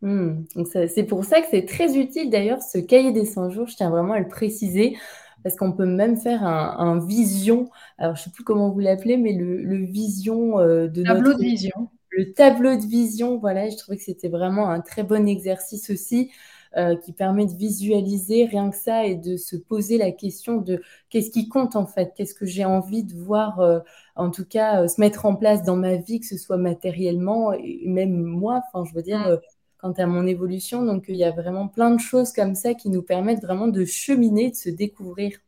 [0.03, 0.45] Hmm.
[0.65, 3.91] c'est pour ça que c'est très utile d'ailleurs ce cahier des 100 jours, je tiens
[3.91, 4.97] vraiment à le préciser,
[5.43, 9.17] parce qu'on peut même faire un, vision, alors je ne sais plus comment vous l'appelez,
[9.17, 11.89] mais le, vision euh, de Tableau de vision
[12.21, 16.29] le tableau de vision, voilà, je trouvais que c'était vraiment un très bon exercice aussi
[16.77, 20.83] euh, qui permet de visualiser rien que ça et de se poser la question de
[21.09, 23.79] qu'est-ce qui compte en fait, qu'est-ce que j'ai envie de voir, euh,
[24.15, 27.53] en tout cas, euh, se mettre en place dans ma vie, que ce soit matériellement
[27.53, 29.39] et même moi, enfin, je veux dire,
[29.79, 30.85] quant à mon évolution.
[30.85, 33.83] Donc, il y a vraiment plein de choses comme ça qui nous permettent vraiment de
[33.83, 35.39] cheminer, de se découvrir.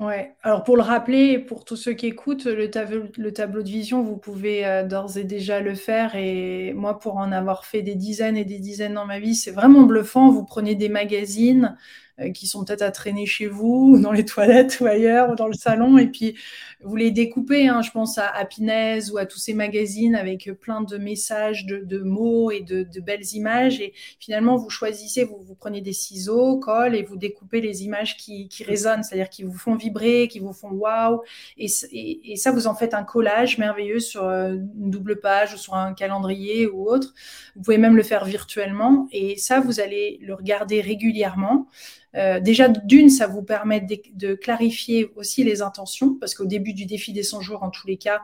[0.00, 3.68] Ouais, alors pour le rappeler, pour tous ceux qui écoutent, le, tableau, le tableau de
[3.68, 6.14] vision, vous pouvez euh, d'ores et déjà le faire.
[6.14, 9.50] Et moi, pour en avoir fait des dizaines et des dizaines dans ma vie, c'est
[9.50, 10.30] vraiment bluffant.
[10.30, 11.76] Vous prenez des magazines,
[12.34, 15.54] qui sont peut-être à traîner chez vous, dans les toilettes ou ailleurs, ou dans le
[15.54, 15.98] salon.
[15.98, 16.36] Et puis,
[16.80, 17.68] vous les découpez.
[17.68, 21.98] Hein, je pense à Happiness ou à tous ces magazines avec plein de messages, de,
[21.98, 23.80] mots et de, belles images.
[23.80, 28.48] Et finalement, vous choisissez, vous, prenez des ciseaux, colle et vous découpez les images qui,
[28.64, 31.22] résonnent, c'est-à-dire qui vous font vibrer, qui vous font waouh.
[31.56, 35.54] Et, et, et, ça, vous en faites un collage merveilleux sur euh, une double page
[35.54, 37.14] ou sur un calendrier ou autre.
[37.56, 39.08] Vous pouvez même le faire virtuellement.
[39.12, 41.66] Et ça, vous allez le regarder régulièrement.
[42.16, 46.86] Euh, déjà, d'une, ça vous permet de, clarifier aussi les intentions, parce qu'au début du
[46.86, 48.20] défi des 100 jours, en tous les cas,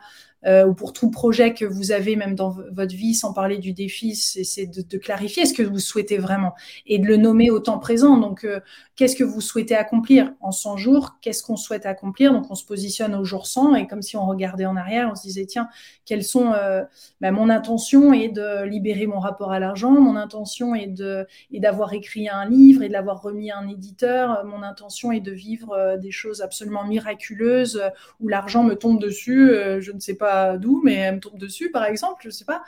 [0.47, 3.73] euh, ou pour tout projet que vous avez, même dans votre vie, sans parler du
[3.73, 6.55] défi, c'est de, clarifier ce que vous souhaitez vraiment
[6.87, 8.19] et de le nommer au temps présent.
[8.19, 8.61] Donc, euh,
[8.97, 11.17] qu'est-ce que vous souhaitez accomplir en 100 jours?
[11.21, 12.33] Qu'est-ce qu'on souhaite accomplir?
[12.33, 15.15] Donc, on se positionne au jour 100 et comme si on regardait en arrière, on
[15.15, 15.69] se disait, tiens,
[16.05, 16.83] quelles sont euh,
[17.21, 20.95] bah, mon intention est de libérer mon rapport à l'argent, mon intention est
[21.53, 25.33] d'avoir écrit un livre et de l'avoir remis à un éditeur, mon intention est de
[25.33, 27.83] vivre des choses absolument miraculeuses
[28.21, 31.71] où l'argent me tombe dessus, je ne sais pas d'où, mais elle me tombe dessus,
[31.71, 32.63] par exemple, je sais pas.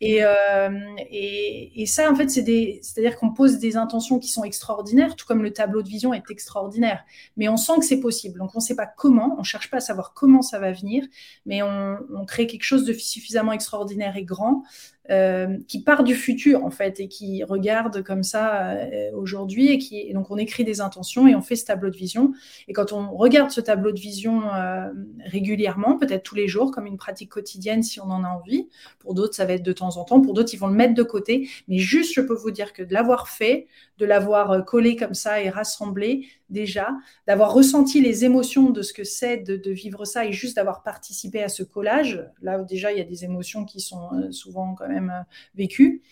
[0.00, 0.70] Et, euh,
[1.10, 5.16] et, et, ça, en fait, c'est des, c'est-à-dire qu'on pose des intentions qui sont extraordinaires,
[5.16, 7.04] tout comme le tableau de vision est extraordinaire.
[7.36, 8.38] Mais on sent que c'est possible.
[8.38, 11.04] Donc, on ne sait pas comment, on cherche pas à savoir comment ça va venir,
[11.46, 14.62] mais on, on crée quelque chose de suffisamment extraordinaire et grand
[15.10, 19.76] euh, qui part du futur en fait et qui regarde comme ça euh, aujourd'hui et
[19.76, 22.32] qui donc on écrit des intentions et on fait ce tableau de vision.
[22.68, 24.88] Et quand on regarde ce tableau de vision euh,
[25.26, 28.66] régulièrement peut-être tous les jours comme une pratique quotidienne si on en a envie
[28.98, 30.94] pour d'autres ça va être de temps en temps pour d'autres ils vont le mettre
[30.94, 31.50] de côté.
[31.68, 33.66] Mais juste je peux vous dire que de l'avoir fait
[33.98, 36.88] de l'avoir collé comme ça et rassemblé déjà
[37.26, 41.42] d'avoir ressenti les émotions de ce que c'est de, vivre ça et juste d'avoir participé
[41.42, 44.88] à ce collage là où déjà il y a des émotions qui sont souvent quand
[44.88, 45.22] même euh,
[45.54, 46.02] vécu,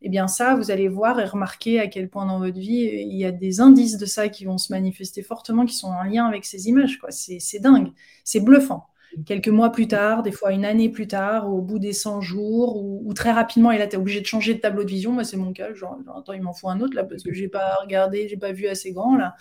[0.00, 2.88] et eh bien ça, vous allez voir et remarquer à quel point dans votre vie,
[2.88, 6.04] il y a des indices de ça qui vont se manifester fortement, qui sont en
[6.04, 6.98] lien avec ces images.
[6.98, 7.10] Quoi.
[7.10, 7.90] C'est, dingue,
[8.22, 8.86] c'est bluffant.
[9.26, 12.76] Quelques mois plus tard, des fois une année plus tard, au bout des 100 jours,
[12.76, 15.12] ou, très rapidement, et là, tu es obligé de changer de tableau de vision.
[15.12, 15.72] Moi, c'est mon cas.
[15.74, 18.52] Genre, attends, il m'en faut un autre là, parce que j'ai pas regardé, j'ai pas
[18.52, 19.34] vu assez grand là.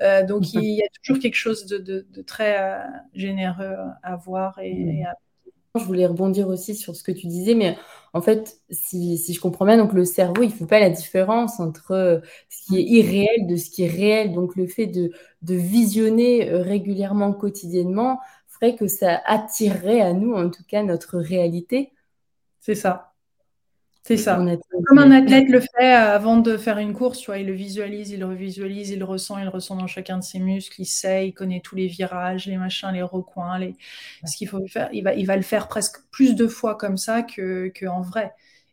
[0.00, 2.82] Euh, donc, il y a toujours quelque chose de, très euh,
[3.14, 5.14] généreux à voir et, et à
[5.78, 7.76] je voulais rebondir aussi sur ce que tu disais, mais
[8.12, 11.60] en fait, si, je comprends bien, donc le cerveau, il ne fait pas la différence
[11.60, 14.32] entre euh, ce qui est irréel de ce qui est réel.
[14.32, 15.12] Donc le fait de,
[15.42, 18.18] visionner régulièrement, quotidiennement,
[18.58, 21.92] ferait que ça attirerait à nous, en tout cas, notre réalité.
[22.60, 23.12] C'est ça.
[24.06, 24.40] C'est ça.
[24.86, 28.10] Comme un athlète le fait avant de faire une course, tu vois, il le visualise,
[28.10, 30.86] il le revisualise, il le ressent, il le ressent dans chacun de ses muscles, il
[30.86, 33.74] sait, il connaît tous les virages, les machins, les recoins, les...
[34.24, 34.88] ce qu'il faut faire.
[34.92, 38.00] Il va, il va le faire presque plus de fois comme ça que, que en
[38.00, 38.32] vrai.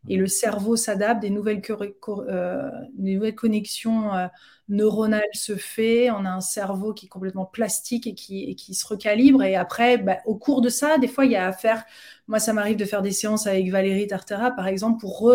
[0.09, 4.27] Et le cerveau s'adapte, des nouvelles, euh, connexions euh,
[4.67, 9.43] neuronales se fait, on a un cerveau qui est complètement plastique et qui, se recalibre.
[9.43, 11.85] Et après, bah, au cours de ça, des fois, il y a à faire.
[12.27, 15.31] Moi, ça m'arrive de faire des séances avec Valérie Tartera, par exemple, pour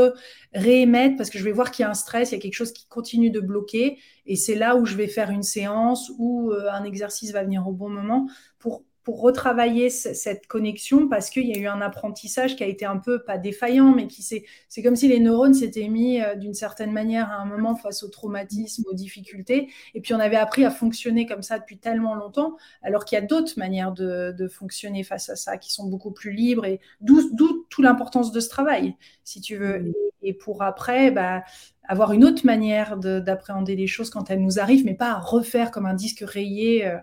[0.54, 2.54] réémettre, parce que je vais voir qu'il y a un stress, il y a quelque
[2.54, 3.98] chose qui continue de bloquer.
[4.26, 7.66] Et c'est là où je vais faire une séance ou euh, un exercice va venir
[7.66, 8.26] au bon moment
[8.58, 12.84] pour pour retravailler cette connexion parce qu'il y a eu un apprentissage qui a été
[12.84, 16.34] un peu pas défaillant, mais qui c'est c'est comme si les neurones s'étaient mis euh,
[16.34, 20.36] d'une certaine manière à un moment face au traumatisme, aux difficultés, et puis on avait
[20.36, 24.34] appris à fonctionner comme ça depuis tellement longtemps, alors qu'il y a d'autres manières de,
[24.36, 27.22] de, fonctionner face à ça qui sont beaucoup plus libres et d'où
[27.70, 28.94] toute l'importance de ce travail,
[29.24, 29.78] si tu veux.
[29.78, 29.92] Mmh.
[30.20, 31.44] Et, pour après, bah,
[31.84, 35.70] avoir une autre manière d'appréhender les choses quand elles nous arrivent, mais pas à refaire
[35.70, 36.86] comme un disque rayé.
[36.86, 36.98] Euh,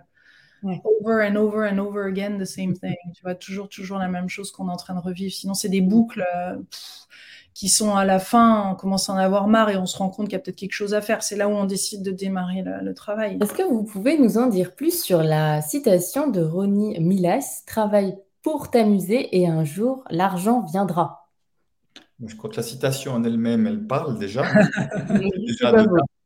[0.63, 2.95] over and over and over again the same thing.
[3.13, 5.33] Tu vois, toujours, toujours la même chose qu'on est en train de revivre.
[5.33, 6.55] Sinon, c'est des boucles euh,
[7.53, 10.09] qui sont à la fin, on commence à en avoir marre et on se rend
[10.09, 11.23] compte qu'il y a peut-être quelque chose à faire.
[11.23, 13.37] C'est là où on décide de démarrer le, travail.
[13.41, 18.17] Est-ce que vous pouvez nous en dire plus sur la citation de Ronnie Milas Travaille
[18.41, 21.29] pour t'amuser et un jour l'argent viendra.
[22.25, 24.43] Je crois que la citation en elle-même, elle parle déjà.
[25.09, 25.73] déjà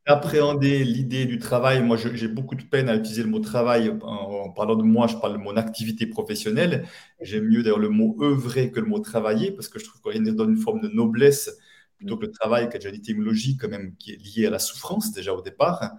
[0.10, 1.82] appréhender l'idée du travail.
[1.84, 3.93] Moi, j'ai beaucoup de peine à utiliser le mot travail.
[4.01, 6.88] En, parlant de moi, je parle de mon activité professionnelle.
[7.22, 10.24] J'aime mieux d'ailleurs le mot œuvrer que le mot travailler parce que je trouve qu'il
[10.36, 11.51] donne une forme de noblesse
[11.97, 14.49] plutôt que le travail, qui a déjà une étymologie quand même qui est liée à
[14.49, 15.91] la souffrance déjà au départ.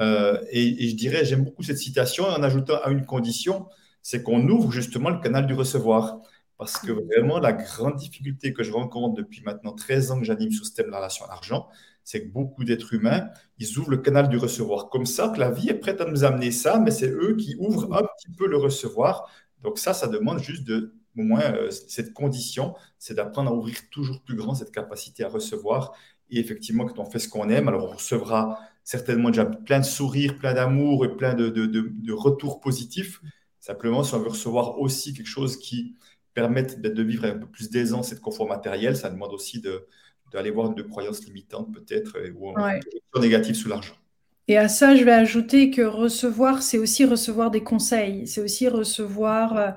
[0.00, 3.66] Euh, et, et, je dirais, j'aime beaucoup cette citation en ajoutant à une condition,
[4.02, 6.20] c'est qu'on ouvre justement le canal du recevoir.
[6.58, 10.50] Parce que vraiment, la grande difficulté que je rencontre depuis maintenant 13 ans que j'anime
[10.50, 11.68] sur ce thème de la relation à l'argent,
[12.08, 13.28] c'est que beaucoup d'êtres humains,
[13.58, 16.24] ils ouvrent le canal du recevoir comme ça, que la vie est prête à nous
[16.24, 19.30] amener ça, mais c'est eux qui ouvrent un petit peu le recevoir.
[19.62, 23.76] Donc ça, ça demande juste de, au moins, euh, cette condition, c'est d'apprendre à ouvrir
[23.90, 25.92] toujours plus grand cette capacité à recevoir.
[26.30, 29.84] Et effectivement, quand on fait ce qu'on aime, alors on recevra certainement déjà plein de
[29.84, 33.20] sourires, plein d'amour et plein de, de, de, retours positifs.
[33.60, 35.94] Simplement, si on veut recevoir aussi quelque chose qui
[36.32, 39.86] permette de vivre un peu plus d'aisance et de confort matériel, ça demande aussi de,
[40.32, 42.80] d'aller voir de croyances limitantes peut-être euh, ou ouais.
[43.20, 43.94] négatives sous l'argent.
[44.48, 48.66] Et à ça, je vais ajouter que recevoir, c'est aussi recevoir des conseils, c'est aussi
[48.66, 49.70] recevoir, euh,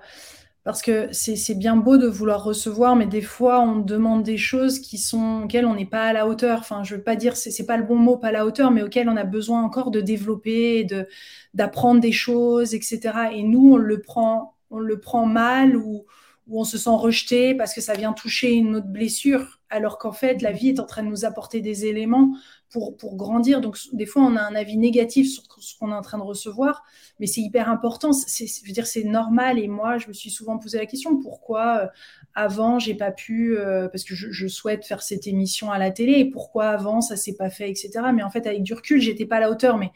[0.64, 4.80] parce que c'est bien beau de vouloir recevoir, mais des fois, on demande des choses
[4.80, 6.60] qui sont auxquelles on n'est pas à la hauteur.
[6.60, 8.82] Enfin, je veux pas dire, c'est pas le bon mot, pas à la hauteur, mais
[8.82, 11.08] auxquelles on a besoin encore de développer, de
[11.54, 12.99] d'apprendre des choses, etc.
[13.34, 16.06] Et nous, on le prend, on le prend mal ou,
[16.47, 20.11] ou on se sent rejeté parce que ça vient toucher une autre blessure alors qu'en
[20.11, 22.36] fait, la vie est en train de nous apporter des éléments
[22.69, 23.61] pour, grandir.
[23.61, 26.24] Donc, des fois, on a un avis négatif sur ce qu'on est en train de
[26.24, 26.84] recevoir,
[27.19, 28.13] mais c'est hyper important.
[28.13, 29.59] C'est, je veux dire, c'est normal.
[29.59, 31.88] Et moi, je me suis souvent posé la question pourquoi euh,
[32.34, 36.19] avant, j'ai pas pu, euh, parce que je, souhaite faire cette émission à la télé,
[36.19, 37.91] et pourquoi avant, ça s'est pas fait, etc.
[38.13, 39.78] Mais en fait, avec du recul, j'étais pas à la hauteur.
[39.78, 39.91] Mais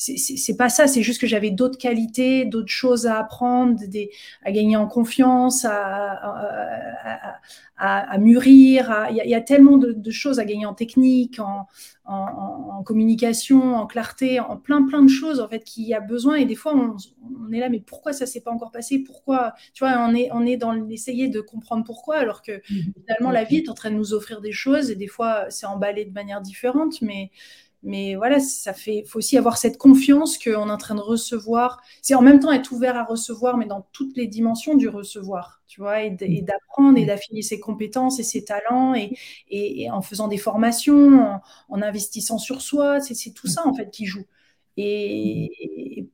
[0.00, 4.10] c'est pas ça, c'est juste que j'avais d'autres qualités, d'autres choses à apprendre, des,
[4.42, 7.38] à gagner en confiance, à,
[7.76, 9.08] à, mûrir.
[9.10, 11.66] Il y, a tellement de, choses à gagner en technique, en,
[12.06, 16.36] en, communication, en clarté, en plein plein de choses en fait qu'il y a besoin.
[16.36, 16.96] Et des fois, on,
[17.46, 19.00] on est là, mais pourquoi ça s'est pas encore passé?
[19.00, 19.52] Pourquoi?
[19.74, 22.92] Tu vois, on est on est dans l'essayer de comprendre pourquoi, alors que mmh.
[23.06, 25.66] finalement la vie est en train de nous offrir des choses et des fois c'est
[25.66, 27.30] emballé de manière différente, mais
[27.82, 31.80] mais voilà, ça fait, faut aussi avoir cette confiance qu'on est en train de recevoir.
[32.02, 35.62] C'est en même temps être ouvert à recevoir, mais dans toutes les dimensions du recevoir,
[35.66, 39.14] tu vois, et d'apprendre et d'affiner ses compétences et ses talents, et,
[39.48, 44.04] et, en faisant des formations, en, investissant sur soi, c'est tout ça en fait qui
[44.06, 44.26] joue.
[44.76, 45.50] Et,
[46.00, 46.08] et,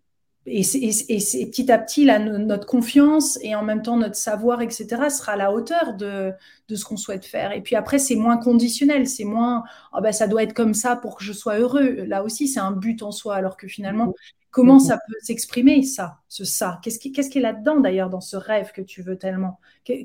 [0.47, 5.33] et, petit à petit, là, notre confiance et en même temps notre savoir, etc., sera
[5.33, 6.33] à la hauteur de,
[6.69, 7.53] de ce qu'on souhaite faire.
[7.53, 10.97] Et puis après, c'est moins conditionnel, c'est moins oh ben, ça doit être comme ça
[10.97, 12.05] pour que je sois heureux.
[12.07, 14.15] Là aussi, c'est un but en soi, alors que finalement,
[14.51, 16.79] comment ça peut s'exprimer, ça, ce ça?
[16.83, 19.59] Qu'est-ce qui, qui est là-dedans, d'ailleurs, dans ce rêve que tu veux tellement?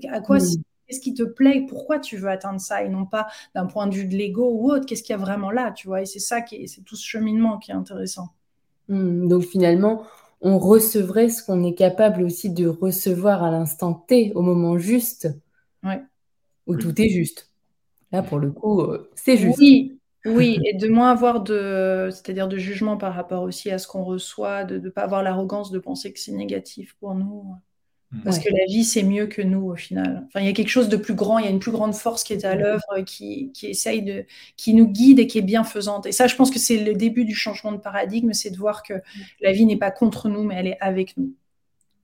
[0.10, 1.66] À quoi Qu'est-ce qui te plaît?
[1.70, 4.72] Pourquoi tu veux atteindre ça et non pas d'un point de vue de l'ego ou
[4.72, 4.86] autre?
[4.86, 6.02] Qu'est-ce qu'il y a vraiment là, tu vois?
[6.02, 8.34] Et c'est ça qui est, c'est tout ce cheminement qui est intéressant.
[8.90, 9.28] Mmh.
[9.30, 10.04] donc finalement,
[10.42, 15.30] on recevrait ce qu'on est capable aussi de recevoir à l'instant T, au moment juste,
[15.84, 16.02] ouais.
[16.68, 17.52] où tout est juste.
[18.12, 19.60] Là, pour le coup, euh, c'est juste.
[19.60, 23.88] Oui, oui, et de moins avoir de, c'est-à-dire de jugement par rapport aussi à ce
[23.88, 27.56] qu'on reçoit, de ne pas avoir l'arrogance de penser que c'est négatif pour nous.
[28.26, 30.26] Parce que la vie, c'est mieux que nous au final.
[30.28, 31.94] Enfin, il y a quelque chose de plus grand, il y a une plus grande
[31.94, 34.26] force qui est à l'œuvre, qui, qui essaye de,
[34.58, 36.06] qui nous guide et qui est bienfaisante.
[36.06, 38.84] Et ça, je pense que c'est le début du changement de paradigme, c'est de voir
[38.84, 38.96] que
[39.40, 41.34] la vie n'est pas contre nous, mais elle est avec nous.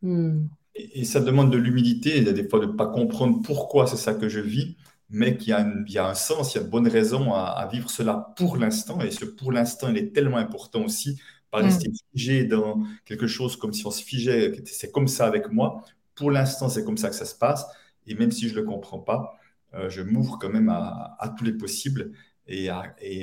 [0.01, 0.47] Hmm.
[0.75, 4.13] Et, ça demande de l'humilité, et des fois de ne pas comprendre pourquoi c'est ça
[4.13, 4.77] que je vis,
[5.09, 7.67] mais qu'il y, a y a un sens, il y a de bonnes raisons à,
[7.71, 9.01] vivre cela pour l'instant.
[9.01, 13.55] Et ce pour l'instant, il est tellement important aussi pas rester figé dans quelque chose
[13.55, 15.83] comme si on se figeait, c'est comme ça avec moi,
[16.17, 17.65] pour l'instant, c'est comme ça que ça se passe.
[18.07, 19.37] Et même si je ne le comprends pas,
[19.73, 22.11] euh, je m'ouvre quand même à, tous les possibles
[22.47, 22.69] et,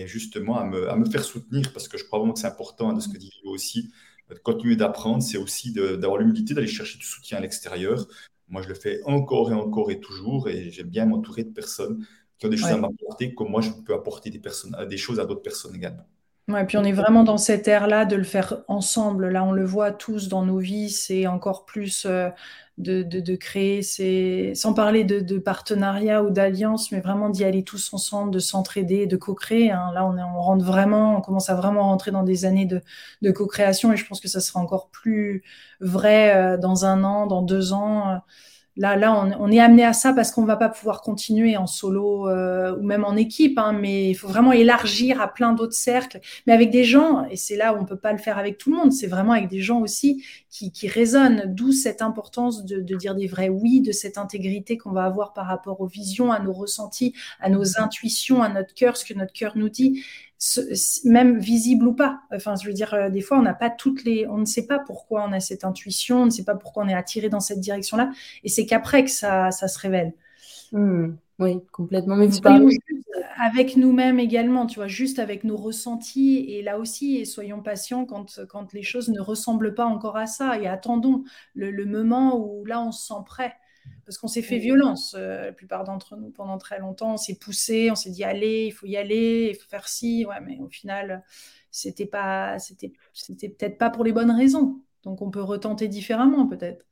[0.07, 3.09] justement à me, faire soutenir parce que je crois vraiment que c'est important de ce
[3.09, 3.91] que dit Léo aussi.
[4.31, 8.07] De continuer d'apprendre, c'est aussi d'avoir l'humilité d'aller chercher du soutien à l'extérieur.
[8.49, 12.07] Moi, je le fais encore et encore et toujours et j'aime bien m'entourer de personnes
[12.39, 15.21] qui ont des choses à m'apporter, comme moi, je peux apporter des, personnes, des choses
[15.21, 16.07] à d'autres personnes également.
[16.49, 19.29] Ouais, puis on est vraiment dans cette ère-là de le faire ensemble.
[19.29, 22.29] Là, on le voit tous dans nos vies, c'est encore plus euh,
[22.79, 27.63] de, de, créer, c'est sans parler de, de partenariat ou d'alliance, mais vraiment d'y aller
[27.63, 29.71] tous ensemble, de s'entraider, de co-créer.
[29.71, 29.93] Hein.
[29.95, 32.83] Là, on, est, on rentre vraiment, on commence à vraiment rentrer dans des années de,
[33.23, 35.45] de co-création et je pense que ça sera encore plus
[35.81, 38.21] vrai euh, dans un an, dans deux ans.
[38.77, 42.29] Là, là, on, est amené à ça parce qu'on va pas pouvoir continuer en solo
[42.29, 46.21] euh, ou même en équipe, hein, mais il faut vraiment élargir à plein d'autres cercles,
[46.49, 48.73] mais avec des gens, et c'est là où on peut pas le faire avec tout
[48.73, 52.81] le monde, c'est vraiment avec des gens aussi qui, qui résonnent, d'où cette importance de,
[52.81, 56.33] de, dire des vrais oui, de cette intégrité qu'on va avoir par rapport aux visions,
[56.33, 60.03] à nos ressentis, à nos intuitions, à notre cœur, ce que notre cœur nous dit
[61.05, 62.21] même visible ou pas.
[62.33, 64.67] Enfin, je veux dire, euh, des fois, on n'a pas toutes les, on ne sait
[64.67, 67.41] pas pourquoi on a cette intuition, on ne sait pas pourquoi on est attiré dans
[67.41, 68.11] cette direction-là,
[68.43, 70.13] et c'est qu'après que ça, ça se révèle.
[70.73, 71.13] Hmm.
[71.39, 72.17] oui, complètement.
[72.17, 72.77] Mais vous parlez
[73.37, 78.05] avec nous-mêmes également, tu vois, juste avec nos ressentis, et là aussi, et soyons patients
[78.05, 81.25] quand, quand les choses ne ressemblent pas encore à ça, et attendons
[81.55, 83.55] le, le moment où là, on se sent prêt
[84.05, 87.15] parce qu'on s'est fait violence, euh, la plupart d'entre nous, pendant très longtemps.
[87.15, 90.27] On s'est poussé, on s'est dit, allez, il faut y aller, il faut faire ci.
[90.27, 91.25] Ouais, mais au final,
[91.71, 94.81] c'était pas, c'était, c'était peut-être pas pour les bonnes raisons.
[95.05, 96.87] Donc, on peut retenter différemment, peut-être.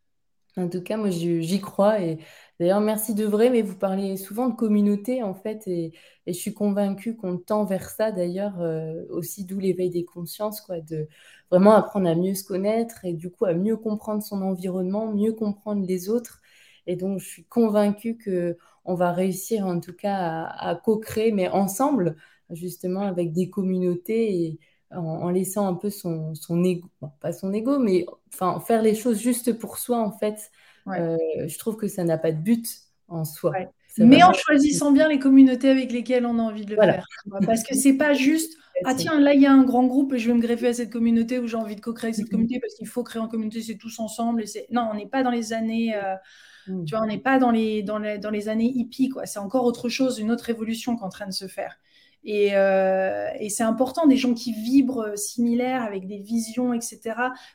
[0.59, 2.01] En tout cas, moi, j'y crois.
[2.03, 2.19] Et
[2.61, 5.67] d'ailleurs, merci de vrai, mais vous parlez souvent de communauté, en fait.
[5.67, 5.93] Et,
[6.27, 10.81] je suis convaincue qu'on tend vers ça, d'ailleurs, euh, aussi, d'où l'éveil des consciences, quoi,
[10.81, 11.09] de
[11.51, 15.33] vraiment apprendre à mieux se connaître et du coup, à mieux comprendre son environnement, mieux
[15.33, 16.42] comprendre les autres
[16.87, 22.17] et donc, je suis convaincue qu'on va réussir en tout cas à, co-créer, mais ensemble,
[22.51, 24.59] justement, avec des communautés et
[24.91, 26.89] en, laissant un peu son, son ego,
[27.21, 30.51] pas son ego, mais enfin, faire les choses juste pour soi, en fait.
[30.89, 31.17] Euh,
[31.47, 32.67] je trouve que ça n'a pas de but
[33.09, 33.53] en soi.
[33.99, 37.07] Mais en choisissant bien les communautés avec lesquelles on a envie de le faire.
[37.47, 40.19] Parce que c'est pas juste ah tiens, là, il y a un grand groupe et
[40.19, 42.75] je vais me greffer à cette communauté où j'ai envie de co-créer cette communauté parce
[42.75, 44.43] qu'il faut créer en communauté, c'est tous ensemble.
[44.43, 46.15] Et non, on n'est pas dans les années euh,
[46.67, 46.85] Mm.
[46.85, 49.27] Tu vois, on n'est pas dans les, dans, les, dans les années hippies, quoi.
[49.27, 51.79] C'est encore autre chose, une autre évolution qui est en train de se faire.
[52.29, 57.01] Euh, et, c'est important, des gens qui vibrent similaires, avec des visions, etc.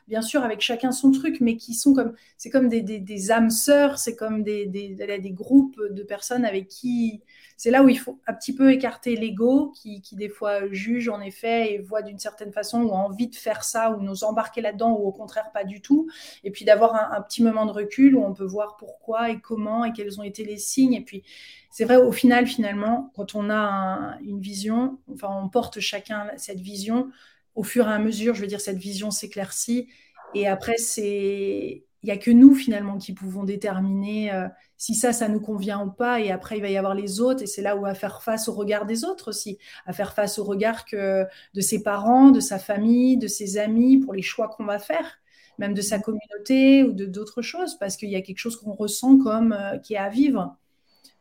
[0.08, 3.98] Bien sûr, avec chacun son truc, mais qui sont comme, c'est comme des, âmes sœurs,
[3.98, 7.22] c'est comme des, des, groupes de personnes avec qui,
[7.58, 11.08] c'est là où il faut un petit peu écarter l'ego, qui, qui, des fois juge
[11.08, 14.22] en effet et voit d'une certaine façon ou a envie de faire ça ou nous
[14.22, 16.08] embarquer là-dedans ou au contraire pas du tout.
[16.44, 19.84] Et puis d'avoir un, petit moment de recul où on peut voir pourquoi et comment
[19.84, 20.94] et quels ont été les signes.
[20.94, 21.24] Et puis
[21.72, 26.60] c'est vrai, au final, finalement, quand on a une vision, enfin, on porte chacun cette
[26.60, 27.10] vision,
[27.56, 29.88] au fur et à mesure, je veux dire, cette vision s'éclaircit.
[30.32, 35.12] Et après, c'est il n'y a que nous finalement qui pouvons déterminer euh, si ça,
[35.12, 36.20] ça nous convient ou pas.
[36.20, 37.42] Et après, il va y avoir les autres.
[37.42, 40.38] Et c'est là où à faire face au regard des autres aussi, à faire face
[40.38, 41.24] au regard que,
[41.54, 45.18] de ses parents, de sa famille, de ses amis, pour les choix qu'on va faire,
[45.58, 48.74] même de sa communauté ou de d'autres choses, parce qu'il y a quelque chose qu'on
[48.74, 50.56] ressent comme euh, qui est à vivre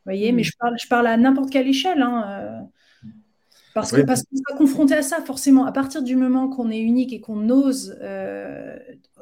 [0.07, 0.45] voyez, mais mm.
[0.45, 2.01] je parle, je parle à n'importe quelle échelle.
[2.01, 2.61] Hein, euh.
[3.81, 5.65] Parce qu'on parce qu'on sera confronté à ça, forcément.
[5.65, 8.75] À partir du moment qu'on est unique et qu'on ose, euh,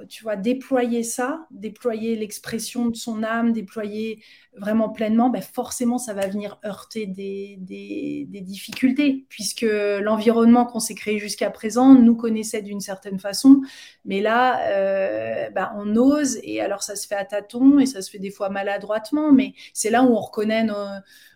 [0.08, 4.24] tu vois, déployer ça, déployer l'expression de son âme, déployer
[4.58, 10.96] vraiment pleinement, ben forcément, ça va venir heurter des, des, difficultés, puisque l'environnement qu'on s'est
[10.96, 13.62] créé jusqu'à présent nous connaissait d'une certaine façon,
[14.06, 18.02] mais là, euh, ben, on ose, et alors ça se fait à tâtons, et ça
[18.02, 20.76] se fait des fois maladroitement, mais c'est là où on reconnaît nos,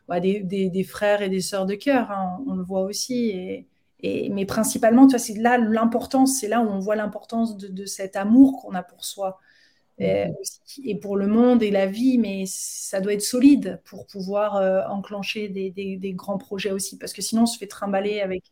[0.10, 3.68] bah, des, des, frères et des sœurs de cœur, hein, on, le voit aussi, et,
[4.02, 7.68] et, mais principalement, tu vois, c'est là l'importance, c'est là où on voit l'importance de,
[7.68, 9.40] de cet amour qu'on a pour soi.
[10.00, 10.34] Mhm.
[10.86, 14.82] et, pour le monde et la vie, mais ça doit être solide pour pouvoir euh,
[14.88, 18.46] enclencher des, des, grands projets aussi, parce que sinon on se fait trimballer avec,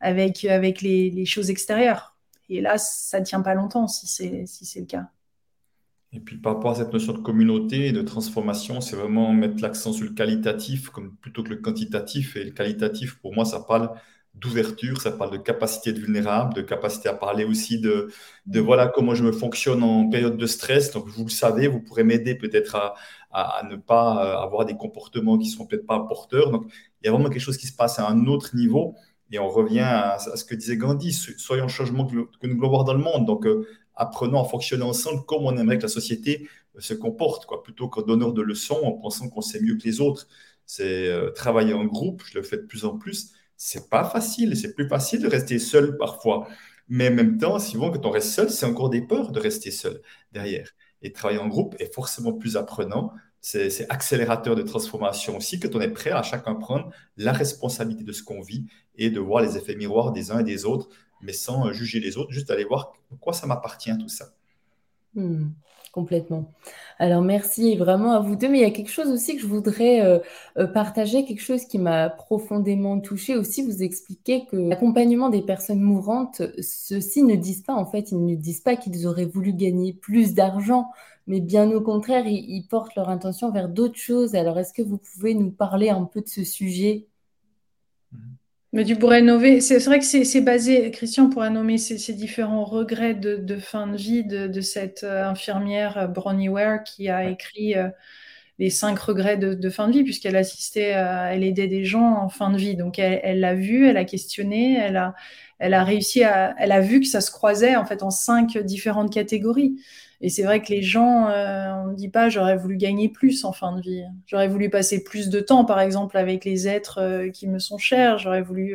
[0.00, 2.16] avec, avec les, les choses extérieures.
[2.50, 5.08] Et là, ça ne tient pas longtemps si c'est si le cas.
[6.14, 9.60] Et puis par rapport à cette notion de communauté et de transformation, c'est vraiment mettre
[9.60, 12.36] l'accent sur le qualitatif comme plutôt que le quantitatif.
[12.36, 13.90] Et le qualitatif, pour moi, ça parle
[14.34, 18.10] d'ouverture, ça parle de capacité de vulnérable, de capacité à parler aussi de,
[18.46, 20.92] de voilà comment je me fonctionne en période de stress.
[20.92, 22.94] Donc vous le savez, vous pourrez m'aider peut-être à,
[23.32, 26.50] à, ne pas euh, avoir des comportements qui sont peut-être pas porteurs.
[26.50, 26.66] Donc
[27.02, 28.94] il y a vraiment quelque chose qui se passe à un autre niveau.
[29.30, 32.14] Et on revient à, ce que disait Gandhi, soyons le changement que,
[32.46, 33.26] nous voulons voir dans le monde.
[33.26, 37.46] Donc euh, apprenons à fonctionner ensemble comme on aimerait que la société euh, se comporte,
[37.46, 40.26] quoi, plutôt que donneur de leçons en pensant qu'on sait mieux que les autres.
[40.66, 44.56] C'est travailler en groupe, je le fais de plus en plus c'est pas facile.
[44.56, 46.48] C'est plus facile de rester seul parfois.
[46.88, 49.70] Mais en même temps, souvent, quand on reste seul, c'est encore des peurs de rester
[49.70, 50.70] seul derrière.
[51.02, 53.12] Et travailler en groupe est forcément plus apprenant.
[53.40, 58.12] C'est accélérateur de transformation aussi, quand on est prêt à chacun prendre la responsabilité de
[58.12, 58.66] ce qu'on vit
[58.96, 60.88] et de voir les effets miroirs des uns et des autres,
[61.24, 64.32] mais sans juger les autres, juste aller voir pourquoi ça m'appartient tout ça.
[65.14, 65.48] Hmm
[65.94, 66.50] complètement.
[66.98, 69.46] Alors merci vraiment à vous deux, mais il y a quelque chose aussi que je
[69.46, 70.18] voudrais euh,
[70.58, 73.62] euh, partager, quelque chose qui m'a profondément touchée aussi.
[73.62, 78.34] Vous expliquez que l'accompagnement des personnes mourantes, ceux-ci ne disent pas, en fait, ils ne
[78.34, 80.90] disent pas qu'ils auraient voulu gagner plus d'argent,
[81.28, 84.34] mais bien au contraire, ils portent leur intention vers d'autres choses.
[84.34, 87.06] Alors est-ce que vous pouvez nous parler un peu de ce sujet?
[88.74, 93.14] Mais tu pourrais nommer, c'est vrai que c'est basé, Christian pourrait nommer ces, différents regrets
[93.14, 97.88] de, fin de vie de, cette euh, infirmière euh, Bronnie Ware qui a écrit euh,
[98.58, 102.50] les cinq regrets de, fin de vie, puisqu'elle assistait, elle aidait des gens en fin
[102.50, 102.74] de vie.
[102.74, 105.14] Donc elle l'a vu, elle a questionné, elle a,
[105.58, 108.58] elle a réussi à, elle a vu que ça se croisait en fait en cinq
[108.58, 109.76] différentes catégories.
[110.20, 113.44] Et c'est vrai que les gens, euh, on ne dit pas j'aurais voulu gagner plus
[113.44, 114.04] en fin de vie.
[114.26, 117.76] J'aurais voulu passer plus de temps, par exemple, avec les êtres euh, qui me sont
[117.76, 118.18] chers.
[118.18, 118.74] J'aurais voulu.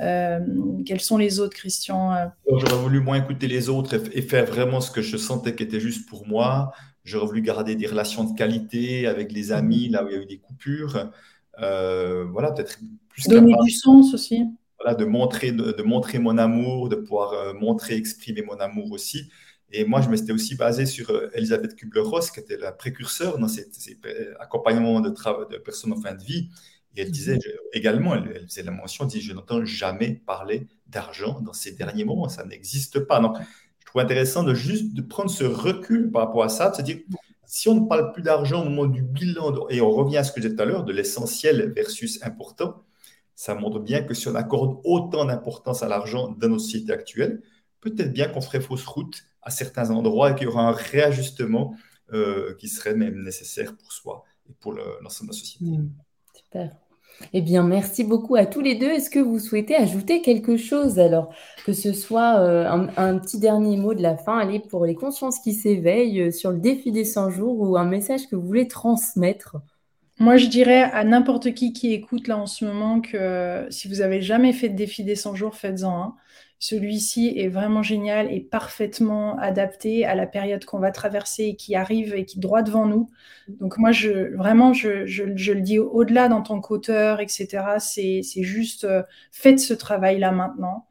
[0.00, 0.40] Euh,
[0.86, 4.90] quels sont les autres, Christian J'aurais voulu moins écouter les autres et, faire vraiment ce
[4.90, 6.72] que je sentais qui était juste pour moi.
[7.04, 10.22] J'aurais voulu garder des relations de qualité avec les amis, là où il y a
[10.22, 11.10] eu des coupures.
[11.58, 12.78] voilà, peut-être
[13.10, 13.28] plus.
[13.28, 14.46] Donner du sens aussi.
[14.80, 19.30] Voilà, de montrer, de, montrer mon amour, de pouvoir montrer, exprimer mon amour aussi.
[19.72, 23.48] Et moi, je m'étais aussi basé sur euh, Elisabeth Kubler-Ross, qui était la précurseur dans
[23.48, 23.68] ces,
[24.40, 26.50] accompagnements de, de personnes en fin de vie.
[26.96, 27.42] Et elle disait mhm.
[27.72, 32.04] également, elle, faisait la mention, elle dit, je n'entends jamais parler d'argent dans ces derniers
[32.04, 33.20] moments, ça n'existe pas.
[33.20, 33.36] Donc,
[33.78, 36.82] je trouve intéressant de juste de prendre ce recul par rapport à ça, de se
[36.82, 36.98] dire,
[37.46, 40.32] si on ne parle plus d'argent au moment du bilan, et on revient à ce
[40.32, 42.82] que j'ai dit tout à l'heure, de l'essentiel versus important,
[43.40, 47.40] ça montre bien que si on accorde autant d'importance à l'argent dans nos sociétés actuelles,
[47.80, 51.74] peut-être bien qu'on ferait fausse route à certains endroits et qu'il y aura un réajustement
[52.12, 55.64] euh, qui serait même nécessaire pour soi et pour l'ensemble de la société.
[55.64, 55.88] Hmm,
[56.34, 56.76] super.
[57.32, 58.90] Eh bien, merci beaucoup à tous les deux.
[58.90, 61.32] Est-ce que vous souhaitez ajouter quelque chose alors?
[61.64, 62.68] Que ce soit euh,
[62.98, 66.50] un, petit dernier mot de la fin, allez pour les consciences qui s'éveillent euh, sur
[66.50, 69.56] le défi des 100 jours ou un message que vous voulez transmettre?
[70.20, 74.02] Moi, je dirais à n'importe qui qui écoute là en ce moment que si vous
[74.02, 76.14] avez jamais fait de défi des 100 jours, faites-en un.
[76.58, 81.74] Celui-ci est vraiment génial et parfaitement adapté à la période qu'on va traverser et qui
[81.74, 83.08] arrive et qui est droit devant nous.
[83.48, 83.92] Donc moi,
[84.34, 87.78] vraiment, je, le dis au-delà dans ton qu'auteur, etc.
[87.78, 89.02] C'est juste, euh,
[89.32, 90.86] faites ce travail-là maintenant.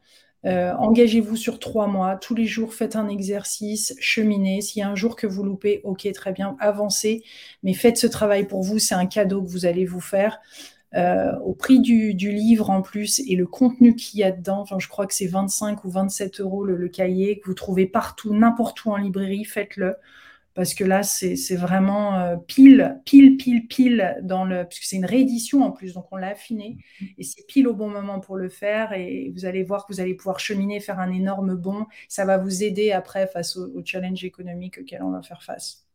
[0.46, 2.16] Euh, engagez-vous sur trois mois.
[2.16, 4.60] Tous les jours, faites un exercice, cheminez.
[4.60, 7.22] S'il y a un jour que vous loupez, ok, très bien, avancez.
[7.62, 8.78] Mais faites ce travail pour vous.
[8.78, 10.40] C'est un cadeau que vous allez vous faire.
[10.96, 14.88] Euh, au prix du, livre en plus et le contenu qu'il y a dedans, je
[14.88, 18.90] crois que c'est 25 ou 27 euros le, cahier que vous trouvez partout, n'importe où
[18.90, 19.94] en librairie, faites-le
[20.60, 24.66] parce que là, c'est vraiment euh, pile, pile, pile, pile dans le.
[24.68, 26.76] Puisque c'est une réédition en plus, donc on l'a affiné.
[27.00, 27.08] Mhm.
[27.16, 28.92] Et c'est pile au bon moment pour le faire.
[28.92, 31.86] Et vous allez voir que vous allez pouvoir cheminer, faire un énorme bond.
[32.08, 35.86] Ça va vous aider après face au, challenge économique auquel on va faire face.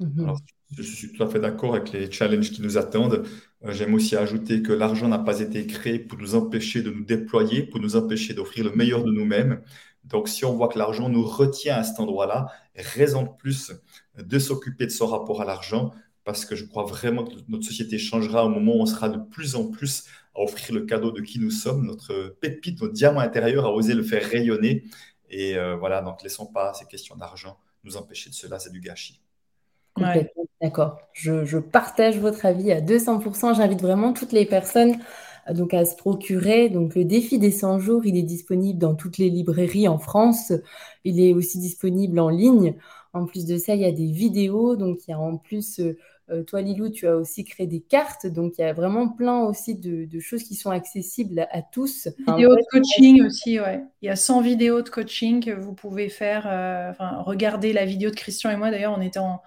[0.00, 0.34] Mhm.
[0.76, 3.22] je suis tout à fait d'accord avec les challenges qui nous attendent.
[3.64, 7.04] Euh, j'aime aussi ajouter que l'argent n'a pas été créé pour nous empêcher de nous
[7.04, 9.60] déployer, pour nous empêcher d'offrir le meilleur de nous-mêmes.
[10.08, 13.72] Donc, si on voit que l'argent nous retient à cet endroit-là, raison de plus
[14.16, 15.92] de s'occuper de son rapport à l'argent,
[16.24, 19.18] parce que je crois vraiment que notre société changera au moment où on sera de
[19.18, 20.04] plus en plus
[20.34, 23.94] à offrir le cadeau de qui nous sommes, notre pépite, notre diamant intérieur, à oser
[23.94, 24.84] le faire rayonner.
[25.30, 28.80] Et euh, voilà, donc laissons pas ces questions d'argent nous empêcher de cela, c'est du
[28.80, 29.20] gâchis.
[30.60, 31.00] D'accord.
[31.12, 33.56] Je, je, partage votre avis à 200%.
[33.56, 34.98] J'invite vraiment toutes les personnes
[35.52, 36.68] donc à se procurer.
[36.68, 40.52] Donc le défi des 100 jours, il est disponible dans toutes les librairies en France.
[41.04, 42.74] Il est aussi disponible en ligne.
[43.12, 44.76] En plus de ça, il y a des vidéos.
[44.76, 45.96] Donc il y a en plus, euh,
[46.30, 48.26] euh, toi Lilou, tu as aussi créé des cartes.
[48.26, 52.08] Donc il y a vraiment plein aussi de, choses qui sont accessibles à, tous.
[52.26, 53.82] Vidéos de coaching aussi, ouais.
[54.02, 56.46] Il y a 100 vidéos de coaching que vous pouvez faire.
[56.46, 58.70] Euh, enfin, regardez la vidéo de Christian et moi.
[58.70, 59.40] D'ailleurs, on était en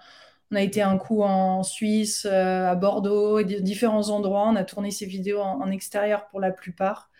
[0.52, 4.46] on a été un coup en Suisse, euh, à Bordeaux, et différents endroits.
[4.46, 7.10] On a tourné ces vidéos en, extérieur pour la plupart.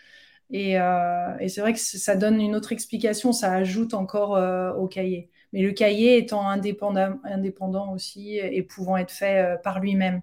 [0.52, 4.86] Euh, et, c'est vrai que ça donne une autre explication, ça ajoute encore euh, au
[4.86, 5.30] cahier.
[5.54, 10.20] Mais le cahier étant indépendant, indépendant aussi et pouvant être fait par lui-même.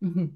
[0.00, 0.30] Mhm.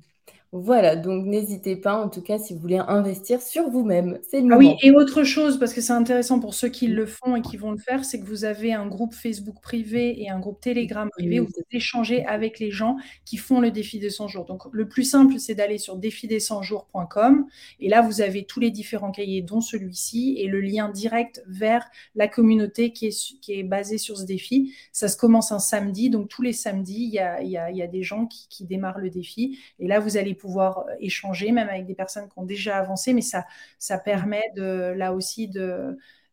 [0.52, 4.18] Voilà, donc n'hésitez pas, en tout cas, si vous voulez investir sur vous-même.
[4.28, 7.36] C'est ah oui, et autre chose, parce que c'est intéressant pour ceux qui le font
[7.36, 10.40] et qui vont le faire, c'est que vous avez un groupe Facebook privé et un
[10.40, 14.26] groupe Telegram privé où vous échangez avec les gens qui font le défi des 100
[14.26, 14.44] jours.
[14.44, 17.46] Donc, le plus simple, c'est d'aller sur défidés100jours.com
[17.78, 21.88] et là, vous avez tous les différents cahiers, dont celui-ci, et le lien direct vers
[22.16, 24.74] la communauté qui est, qui est basée sur ce défi.
[24.90, 27.82] Ça se commence un samedi, donc tous les samedis, il y a, y a, y
[27.82, 29.56] a des gens qui, qui démarrent le défi.
[29.78, 33.12] Et là, vous allez pouvoir euh, échanger, même avec des personnes qui ont déjà avancé,
[33.12, 33.46] mais ça,
[33.78, 35.48] ça permet de, là aussi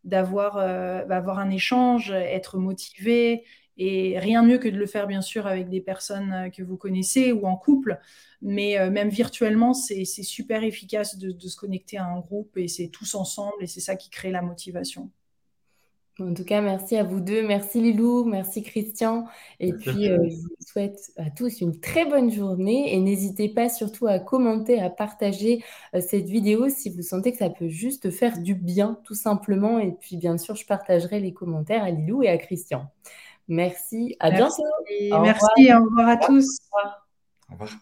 [0.04, 3.44] d'avoir euh, avoir un échange, être motivé.
[3.80, 6.78] Et rien mieux que de le faire, bien sûr, avec des personnes euh, que vous
[6.78, 8.00] connaissez ou en couple.
[8.42, 13.16] Mais même virtuellement, c'est super efficace de, se connecter à un groupe et c'est tous
[13.16, 15.10] ensemble et c'est ça qui crée la motivation.
[16.20, 17.46] En tout cas, merci à vous deux.
[17.46, 19.26] Merci Lilou, merci Christian.
[19.60, 22.96] Et puis, euh, je vous souhaite à tous une très bonne journée.
[22.96, 25.64] Et n'hésitez pas surtout à commenter, à partager
[25.94, 29.78] euh, cette vidéo si vous sentez que ça peut juste faire du bien, tout simplement.
[29.80, 32.88] Et puis, bien sûr, je partagerai les commentaires à Lilou et à Christian.
[33.48, 34.16] Merci.
[34.20, 34.64] À bientôt.
[35.22, 35.74] Merci.
[35.74, 36.58] Au revoir à tous.
[37.50, 37.78] Au revoir.